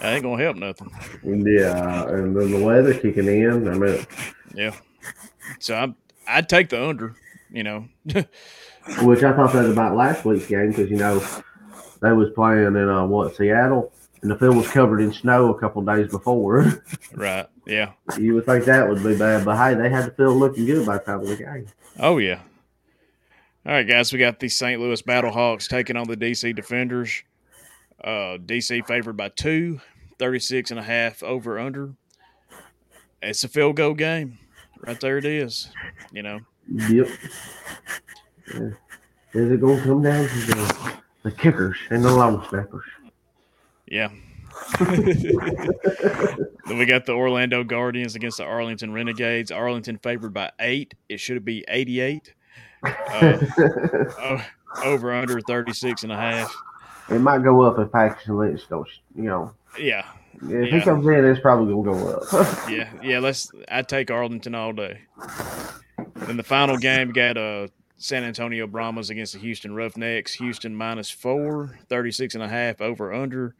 that 0.00 0.14
ain't 0.14 0.22
gonna 0.22 0.42
help 0.42 0.56
nothing. 0.56 0.90
Yeah, 1.24 2.08
and 2.08 2.36
then 2.36 2.50
the 2.52 2.62
weather 2.64 2.94
kicking 2.94 3.26
in. 3.26 3.66
I 3.68 3.74
mean, 3.78 4.06
Yeah. 4.54 4.74
So 5.58 5.74
I'm 5.74 5.96
I'd 6.26 6.48
take 6.48 6.68
the 6.68 6.82
under. 6.86 7.14
You 7.50 7.62
know. 7.62 7.88
which 9.02 9.22
I 9.22 9.32
thought 9.32 9.52
that 9.52 9.62
was 9.62 9.72
about 9.72 9.96
last 9.96 10.24
week's 10.24 10.46
game 10.46 10.70
because 10.70 10.90
you 10.90 10.96
know 10.96 11.24
they 12.00 12.12
was 12.12 12.30
playing 12.34 12.66
in 12.66 12.88
uh, 12.88 13.06
what 13.06 13.36
Seattle, 13.36 13.92
and 14.22 14.30
the 14.30 14.36
field 14.36 14.56
was 14.56 14.68
covered 14.68 15.00
in 15.00 15.12
snow 15.12 15.54
a 15.54 15.58
couple 15.58 15.82
days 15.82 16.10
before. 16.10 16.82
right. 17.14 17.46
Yeah. 17.66 17.92
you 18.18 18.34
would 18.34 18.46
think 18.46 18.64
that 18.64 18.88
would 18.88 19.02
be 19.02 19.16
bad, 19.16 19.44
but 19.44 19.56
hey, 19.56 19.74
they 19.74 19.90
had 19.90 20.06
the 20.06 20.10
field 20.12 20.38
looking 20.38 20.64
good 20.64 20.86
by 20.86 20.98
the 20.98 21.04
time 21.04 21.20
of 21.20 21.28
the 21.28 21.36
game. 21.36 21.66
Oh 21.98 22.18
yeah. 22.18 22.40
All 23.66 23.72
right, 23.72 23.86
guys. 23.86 24.12
We 24.12 24.18
got 24.18 24.40
the 24.40 24.48
St. 24.48 24.80
Louis 24.80 25.02
Battlehawks 25.02 25.68
taking 25.68 25.96
on 25.96 26.08
the 26.08 26.16
DC 26.16 26.54
Defenders. 26.54 27.22
Uh, 28.02 28.38
DC 28.38 28.86
favored 28.86 29.16
by 29.16 29.28
two, 29.28 29.80
36 30.18 30.70
and 30.70 30.80
a 30.80 30.82
half 30.82 31.22
over 31.22 31.58
under. 31.58 31.94
It's 33.20 33.44
a 33.44 33.48
field 33.48 33.76
goal 33.76 33.94
game. 33.94 34.38
Right 34.80 34.98
there 35.00 35.18
it 35.18 35.24
is. 35.24 35.68
You 36.12 36.22
know. 36.22 36.40
Yep. 36.88 37.08
Yeah. 38.54 38.70
Is 39.34 39.50
it 39.52 39.60
going 39.60 39.78
to 39.78 39.84
come 39.84 40.02
down 40.02 40.26
to 40.28 40.34
the, 40.46 40.94
the 41.24 41.30
kickers 41.32 41.76
and 41.90 42.04
the 42.04 42.12
long 42.14 42.44
snappers? 42.48 42.84
Yeah. 43.86 44.10
then 44.78 46.78
we 46.78 46.86
got 46.86 47.06
the 47.06 47.12
Orlando 47.12 47.64
Guardians 47.64 48.16
against 48.16 48.38
the 48.38 48.44
Arlington 48.44 48.92
Renegades. 48.92 49.50
Arlington 49.50 49.98
favored 49.98 50.32
by 50.34 50.50
eight. 50.60 50.94
It 51.08 51.20
should 51.20 51.44
be 51.44 51.64
88. 51.68 52.34
Uh, 52.82 53.38
o- 54.20 54.44
over 54.84 55.12
under 55.12 55.40
36 55.40 56.02
and 56.04 56.12
a 56.12 56.16
half. 56.16 56.54
it 57.10 57.18
might 57.20 57.42
go 57.42 57.62
up 57.62 57.78
if 57.78 57.90
Paxton 57.92 58.36
Lynch 58.36 58.68
goes. 58.68 58.86
You 59.16 59.24
know, 59.24 59.54
Yeah. 59.78 60.04
if 60.42 60.50
Yeah. 60.70 60.78
he 60.78 60.84
comes 60.84 61.06
in, 61.06 61.24
it's 61.24 61.40
probably 61.40 61.72
going 61.72 61.86
to 61.86 61.92
go 62.04 62.08
up. 62.40 62.70
Yeah. 62.70 62.88
Yeah. 63.02 63.18
Let's, 63.20 63.50
I'd 63.68 63.88
take 63.88 64.10
Arlington 64.10 64.54
all 64.54 64.72
day. 64.72 65.00
Then 66.14 66.36
the 66.36 66.42
final 66.42 66.76
game 66.76 67.12
got 67.12 67.36
uh, 67.36 67.68
San 67.98 68.22
Antonio 68.24 68.66
Brahmas 68.66 69.10
against 69.10 69.32
the 69.34 69.40
Houston 69.40 69.74
Roughnecks. 69.74 70.32
Houston 70.34 70.74
minus 70.74 71.10
four, 71.10 71.78
36 71.88 72.34
and 72.34 72.44
a 72.44 72.48
half 72.48 72.80
over 72.80 73.12
under. 73.12 73.54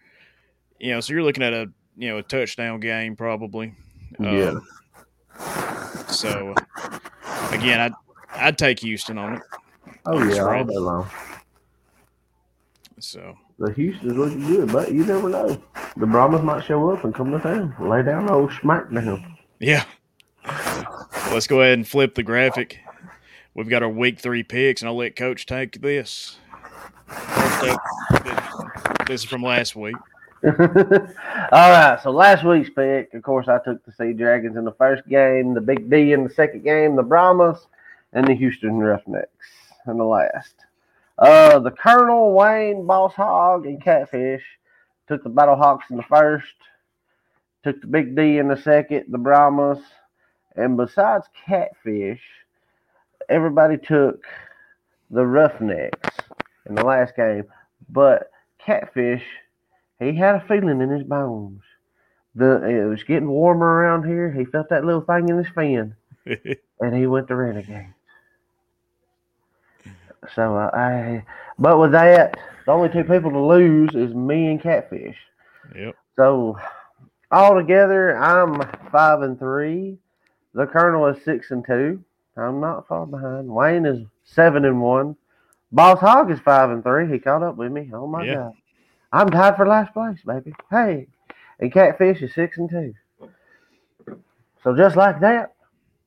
You 0.78 0.92
know, 0.92 1.00
so 1.00 1.12
you're 1.12 1.24
looking 1.24 1.42
at 1.42 1.52
a, 1.52 1.66
you 1.96 2.08
know, 2.08 2.18
a 2.18 2.22
touchdown 2.22 2.78
game 2.80 3.16
probably. 3.16 3.74
Um, 4.20 4.36
yeah. 4.36 6.04
So 6.06 6.54
again, 7.50 7.80
I'd 7.80 7.92
I'd 8.30 8.58
take 8.58 8.78
Houston 8.80 9.18
on 9.18 9.34
it. 9.34 9.42
oh 10.06 10.22
yeah, 10.24 10.42
all 10.42 10.64
day 10.64 10.76
long. 10.78 11.08
So 13.00 13.36
The 13.58 13.72
Houston's 13.72 14.14
looking 14.16 14.46
good, 14.46 14.72
but 14.72 14.92
you 14.92 15.04
never 15.04 15.28
know. 15.28 15.60
The 15.96 16.06
Brahmas 16.06 16.42
might 16.42 16.64
show 16.64 16.90
up 16.90 17.04
and 17.04 17.14
come 17.14 17.32
to 17.32 17.40
town, 17.40 17.74
lay 17.80 18.02
down 18.02 18.26
the 18.26 18.32
old 18.32 18.50
smackdown. 18.50 19.36
yeah. 19.58 19.84
Let's 21.32 21.46
go 21.46 21.60
ahead 21.60 21.74
and 21.74 21.86
flip 21.86 22.14
the 22.14 22.22
graphic. 22.22 22.78
We've 23.58 23.68
got 23.68 23.82
our 23.82 23.88
week 23.88 24.20
three 24.20 24.44
picks, 24.44 24.82
and 24.82 24.88
I'll 24.88 24.96
let 24.96 25.16
Coach 25.16 25.44
take 25.44 25.80
this. 25.80 26.36
This 29.08 29.22
is 29.22 29.24
from 29.24 29.42
last 29.42 29.74
week. 29.74 29.96
All 30.44 30.52
right, 31.50 31.98
so 32.00 32.12
last 32.12 32.44
week's 32.44 32.70
pick, 32.70 33.12
of 33.14 33.24
course, 33.24 33.48
I 33.48 33.58
took 33.58 33.84
the 33.84 33.90
Sea 33.90 34.12
Dragons 34.12 34.56
in 34.56 34.64
the 34.64 34.70
first 34.74 35.08
game, 35.08 35.54
the 35.54 35.60
Big 35.60 35.90
D 35.90 36.12
in 36.12 36.22
the 36.22 36.30
second 36.30 36.62
game, 36.62 36.94
the 36.94 37.02
Brahmas, 37.02 37.66
and 38.12 38.28
the 38.28 38.34
Houston 38.34 38.78
Roughnecks 38.78 39.48
in 39.88 39.98
the 39.98 40.04
last. 40.04 40.54
Uh, 41.18 41.58
the 41.58 41.72
Colonel, 41.72 42.34
Wayne, 42.34 42.86
Boss 42.86 43.14
Hog, 43.14 43.66
and 43.66 43.82
Catfish 43.82 44.44
took 45.08 45.24
the 45.24 45.30
Battle 45.30 45.56
Hawks 45.56 45.86
in 45.90 45.96
the 45.96 46.04
first, 46.04 46.46
took 47.64 47.80
the 47.80 47.88
Big 47.88 48.14
D 48.14 48.38
in 48.38 48.46
the 48.46 48.56
second, 48.56 49.06
the 49.08 49.18
Brahmas, 49.18 49.80
and 50.54 50.76
besides 50.76 51.26
Catfish, 51.44 52.22
everybody 53.28 53.78
took 53.78 54.24
the 55.10 55.24
Roughnecks 55.26 56.16
in 56.68 56.74
the 56.74 56.84
last 56.84 57.16
game, 57.16 57.44
but 57.88 58.30
Catfish 58.58 59.24
he 59.98 60.14
had 60.14 60.36
a 60.36 60.44
feeling 60.46 60.80
in 60.80 60.90
his 60.90 61.02
bones. 61.02 61.62
The 62.34 62.64
it 62.64 62.88
was 62.88 63.02
getting 63.02 63.28
warmer 63.28 63.66
around 63.66 64.04
here. 64.06 64.30
He 64.30 64.44
felt 64.44 64.68
that 64.70 64.84
little 64.84 65.00
thing 65.00 65.28
in 65.28 65.38
his 65.38 65.48
fin, 65.54 65.96
and 66.80 66.94
he 66.96 67.06
went 67.06 67.28
to 67.28 67.36
Renegade. 67.36 67.94
So 70.34 70.56
uh, 70.56 70.70
I, 70.74 71.24
but 71.58 71.78
with 71.78 71.92
that, 71.92 72.36
the 72.66 72.72
only 72.72 72.90
two 72.90 73.04
people 73.04 73.30
to 73.30 73.40
lose 73.40 73.90
is 73.94 74.14
me 74.14 74.46
and 74.48 74.62
Catfish. 74.62 75.16
yep. 75.74 75.96
So 76.16 76.58
altogether, 77.32 78.16
I'm 78.16 78.60
five 78.92 79.22
and 79.22 79.38
three. 79.38 79.98
The 80.54 80.66
Colonel 80.66 81.06
is 81.08 81.24
six 81.24 81.50
and 81.50 81.64
two. 81.66 82.04
I'm 82.38 82.60
not 82.60 82.86
far 82.88 83.06
behind. 83.06 83.48
Wayne 83.48 83.86
is 83.86 84.06
seven 84.24 84.64
and 84.64 84.80
one. 84.80 85.16
Boss 85.72 85.98
Hog 86.00 86.30
is 86.30 86.40
five 86.40 86.70
and 86.70 86.82
three. 86.82 87.10
He 87.10 87.18
caught 87.18 87.42
up 87.42 87.56
with 87.56 87.72
me. 87.72 87.90
Oh 87.92 88.06
my 88.06 88.24
Yeah. 88.26 88.34
god. 88.34 88.52
I'm 89.12 89.30
tied 89.30 89.56
for 89.56 89.66
last 89.66 89.92
place, 89.92 90.18
baby. 90.24 90.52
Hey. 90.70 91.06
And 91.60 91.72
Catfish 91.72 92.22
is 92.22 92.34
six 92.34 92.58
and 92.58 92.70
two. 92.70 92.94
So 94.62 94.76
just 94.76 94.96
like 94.96 95.20
that, 95.20 95.54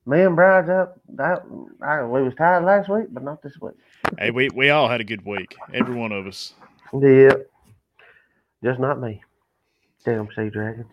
me 0.06 0.22
and 0.22 0.36
Bride's 0.36 0.68
up. 0.68 0.98
That 1.10 1.42
I, 1.82 2.02
we 2.04 2.22
was 2.22 2.34
tied 2.34 2.64
last 2.64 2.88
week, 2.88 3.06
but 3.10 3.22
not 3.22 3.42
this 3.42 3.58
week. 3.60 3.74
Hey, 4.18 4.30
we, 4.30 4.48
we 4.50 4.70
all 4.70 4.88
had 4.88 5.00
a 5.00 5.04
good 5.04 5.24
week. 5.24 5.56
Every 5.72 5.94
one 5.94 6.12
of 6.12 6.26
us. 6.26 6.54
Yep. 6.92 7.46
Just 8.64 8.80
not 8.80 9.00
me. 9.00 9.22
Damn 10.04 10.28
sea 10.36 10.50
dragons. 10.50 10.92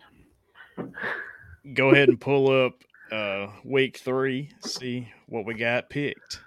Go 1.74 1.90
ahead 1.90 2.08
and 2.08 2.20
pull 2.20 2.50
up 2.50 2.74
uh, 3.10 3.48
week 3.64 3.98
three. 3.98 4.50
See 4.60 5.08
what 5.30 5.46
we 5.46 5.54
got 5.54 5.88
picked. 5.88 6.40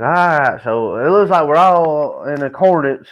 All 0.00 0.06
right, 0.06 0.60
so 0.62 0.96
it 0.96 1.08
looks 1.08 1.30
like 1.30 1.46
we're 1.46 1.56
all 1.56 2.24
in 2.24 2.42
accordance 2.42 3.08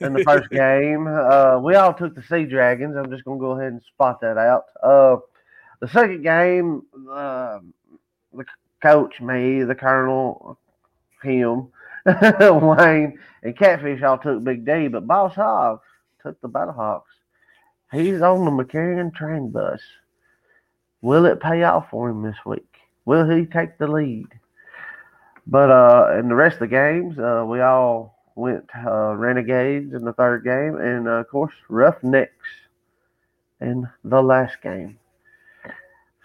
in 0.00 0.14
the 0.14 0.22
first 0.24 0.48
game. 0.50 1.06
Uh, 1.06 1.58
we 1.58 1.74
all 1.74 1.92
took 1.92 2.14
the 2.14 2.22
Sea 2.22 2.44
Dragons. 2.44 2.96
I'm 2.96 3.10
just 3.10 3.24
gonna 3.24 3.38
go 3.38 3.50
ahead 3.50 3.72
and 3.72 3.82
spot 3.82 4.20
that 4.20 4.38
out. 4.38 4.64
Uh, 4.82 5.16
the 5.80 5.88
second 5.88 6.22
game, 6.22 6.82
uh, 7.10 7.58
the 8.32 8.44
coach, 8.82 9.20
me, 9.20 9.62
the 9.64 9.74
colonel, 9.74 10.58
him, 11.22 11.68
Wayne, 12.06 13.18
and 13.42 13.58
Catfish 13.58 14.02
all 14.02 14.16
took 14.16 14.42
Big 14.44 14.64
D, 14.64 14.88
but 14.88 15.06
Boss 15.06 15.34
Hog 15.34 15.80
took 16.22 16.40
the 16.40 16.48
Battlehawks. 16.48 17.02
He's 17.92 18.22
on 18.22 18.44
the 18.44 18.50
McCarron 18.50 19.14
train 19.14 19.50
bus. 19.50 19.80
Will 21.02 21.26
it 21.26 21.40
pay 21.40 21.62
off 21.64 21.90
for 21.90 22.08
him 22.08 22.22
this 22.22 22.36
week? 22.46 22.75
Will 23.06 23.28
he 23.30 23.46
take 23.46 23.78
the 23.78 23.86
lead? 23.86 24.26
But 25.46 25.70
uh, 25.70 26.18
in 26.18 26.28
the 26.28 26.34
rest 26.34 26.54
of 26.54 26.60
the 26.60 26.66
games, 26.66 27.18
uh, 27.18 27.44
we 27.46 27.60
all 27.60 28.18
went 28.34 28.68
uh, 28.84 29.14
Renegades 29.14 29.94
in 29.94 30.04
the 30.04 30.12
third 30.12 30.44
game, 30.44 30.76
and 30.78 31.08
uh, 31.08 31.12
of 31.12 31.28
course 31.28 31.54
Roughnecks 31.68 32.32
in 33.60 33.88
the 34.04 34.22
last 34.22 34.60
game. 34.62 34.98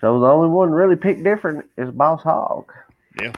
So 0.01 0.19
the 0.19 0.25
only 0.25 0.49
one 0.49 0.71
really 0.71 0.95
picked 0.95 1.23
different 1.23 1.65
is 1.77 1.91
Boss 1.91 2.23
Hog. 2.23 2.73
Yeah. 3.21 3.31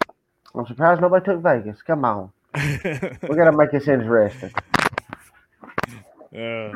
I'm 0.56 0.66
surprised 0.66 1.02
nobody 1.02 1.26
took 1.26 1.42
Vegas. 1.42 1.82
Come 1.82 2.06
on. 2.06 2.32
We 2.56 3.36
got 3.36 3.50
to 3.50 3.52
make 3.52 3.72
this 3.72 3.88
interesting. 3.88 4.54
Uh, 6.36 6.74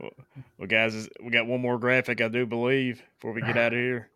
well, 0.00 0.12
well, 0.58 0.68
guys, 0.68 1.08
we 1.22 1.30
got 1.30 1.46
one 1.46 1.60
more 1.60 1.78
graphic, 1.78 2.20
I 2.20 2.28
do 2.28 2.46
believe, 2.46 3.02
before 3.16 3.32
we 3.32 3.42
get 3.42 3.56
out 3.56 3.72
of 3.72 3.78
here. 3.78 4.10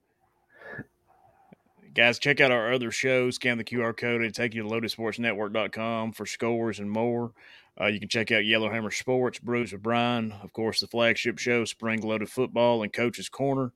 Guys, 1.94 2.18
check 2.18 2.40
out 2.40 2.51
our 2.51 2.73
other 2.73 2.90
shows. 2.90 3.37
Scan 3.37 3.57
the 3.57 3.64
QR 3.64 3.97
code 3.97 4.23
and 4.23 4.35
take 4.35 4.53
you 4.55 4.62
to 4.64 4.68
loadedsportsnetwork.com 4.68 6.12
for 6.12 6.27
scores 6.27 6.81
and 6.81 6.90
more. 6.90 7.33
Uh, 7.81 7.87
you 7.87 8.01
can 8.01 8.09
check 8.09 8.33
out 8.33 8.44
Yellowhammer 8.44 8.90
Sports, 8.90 9.38
Brews 9.38 9.73
with 9.73 9.83
Brian, 9.83 10.33
of 10.42 10.53
course, 10.53 10.81
the 10.81 10.87
flagship 10.87 11.38
show, 11.38 11.64
Spring 11.64 12.01
Loaded 12.03 12.31
Football, 12.31 12.83
and 12.83 12.92
Coach's 12.92 13.29
Corner. 13.29 13.73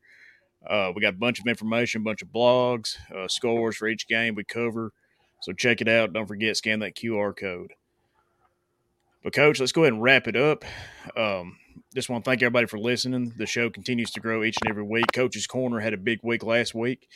Uh, 0.66 0.92
we 0.94 1.02
got 1.02 1.14
a 1.14 1.18
bunch 1.18 1.38
of 1.38 1.46
information, 1.46 2.00
a 2.00 2.04
bunch 2.04 2.22
of 2.22 2.28
blogs, 2.28 2.96
uh, 3.14 3.28
scores 3.28 3.76
for 3.76 3.88
each 3.88 4.08
game 4.08 4.34
we 4.34 4.44
cover. 4.44 4.92
So 5.40 5.52
check 5.52 5.80
it 5.80 5.88
out. 5.88 6.12
Don't 6.12 6.26
forget, 6.26 6.56
scan 6.56 6.80
that 6.80 6.96
QR 6.96 7.36
code. 7.36 7.72
But, 9.22 9.32
Coach, 9.32 9.60
let's 9.60 9.72
go 9.72 9.82
ahead 9.82 9.92
and 9.92 10.02
wrap 10.02 10.26
it 10.26 10.36
up. 10.36 10.64
Um, 11.16 11.56
just 11.94 12.08
want 12.08 12.24
to 12.24 12.30
thank 12.30 12.42
everybody 12.42 12.66
for 12.66 12.78
listening. 12.78 13.32
The 13.36 13.46
show 13.46 13.70
continues 13.70 14.10
to 14.12 14.20
grow 14.20 14.44
each 14.44 14.56
and 14.62 14.70
every 14.70 14.82
week. 14.82 15.06
Coach's 15.12 15.46
Corner 15.46 15.80
had 15.80 15.94
a 15.94 15.98
big 15.98 16.20
week 16.22 16.42
last 16.42 16.74
week. 16.74 17.08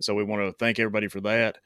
So 0.00 0.14
we 0.14 0.24
want 0.24 0.42
to 0.42 0.52
thank 0.52 0.78
everybody 0.78 1.08
for 1.08 1.20
that. 1.22 1.58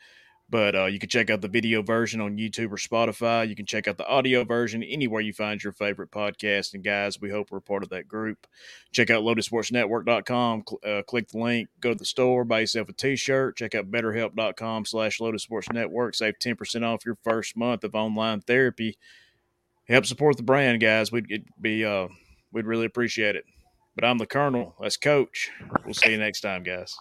But 0.51 0.75
uh, 0.75 0.87
you 0.87 0.99
can 0.99 1.11
check 1.11 1.29
out 1.29 1.43
the 1.43 1.49
video 1.49 1.83
version 1.83 2.23
on 2.23 2.39
YouTube 2.39 2.73
or 2.73 2.77
Spotify. 2.77 3.47
You 3.47 3.55
can 3.55 3.67
check 3.67 3.87
out 3.87 3.99
the 3.99 4.07
audio 4.07 4.45
version 4.45 4.83
anywhere 4.83 5.21
you 5.21 5.35
find 5.35 5.63
your 5.63 5.75
favorite 5.75 6.11
podcast. 6.11 6.73
And 6.73 6.83
guys, 6.83 7.21
we 7.21 7.31
hope 7.31 7.51
we're 7.51 7.61
part 7.61 7.83
of 7.83 7.91
that 7.91 8.09
group. 8.09 8.47
Check 8.91 9.11
out 9.11 9.25
loadedsportsnetwork.com. 9.25 10.63
Cl- 10.67 10.99
uh, 10.99 11.03
click 11.03 11.29
the 11.29 11.39
link. 11.39 11.69
Go 11.81 11.93
to 11.93 11.99
the 11.99 12.07
store. 12.07 12.45
Buy 12.45 12.61
yourself 12.61 12.89
a 12.89 12.95
t-shirt. 12.95 13.57
Check 13.57 13.75
out 13.75 13.91
betterhelp.com 13.91 14.87
slash 14.87 15.21
Loaded 15.21 15.41
Sports 15.41 15.69
Network. 15.71 16.15
Save 16.15 16.39
10% 16.39 16.83
off 16.83 17.05
your 17.05 17.19
first 17.23 17.55
month 17.55 17.85
of 17.85 17.95
online 17.95 18.41
therapy. 18.41 18.97
Help 19.87 20.07
support 20.07 20.39
the 20.39 20.43
brand, 20.43 20.81
guys. 20.81 21.13
We'd 21.13 21.45
be 21.61 21.85
uh, 21.85 22.09
we'd 22.53 22.67
really 22.67 22.87
appreciate 22.87 23.37
it. 23.37 23.45
But 23.95 24.05
I'm 24.05 24.19
the 24.19 24.27
Colonel. 24.27 24.77
That's 24.81 24.97
Coach. 24.97 25.51
We'll 25.85 25.95
see 25.95 26.13
you 26.13 26.19
next 26.19 26.41
time, 26.41 26.63
guys. 26.63 26.97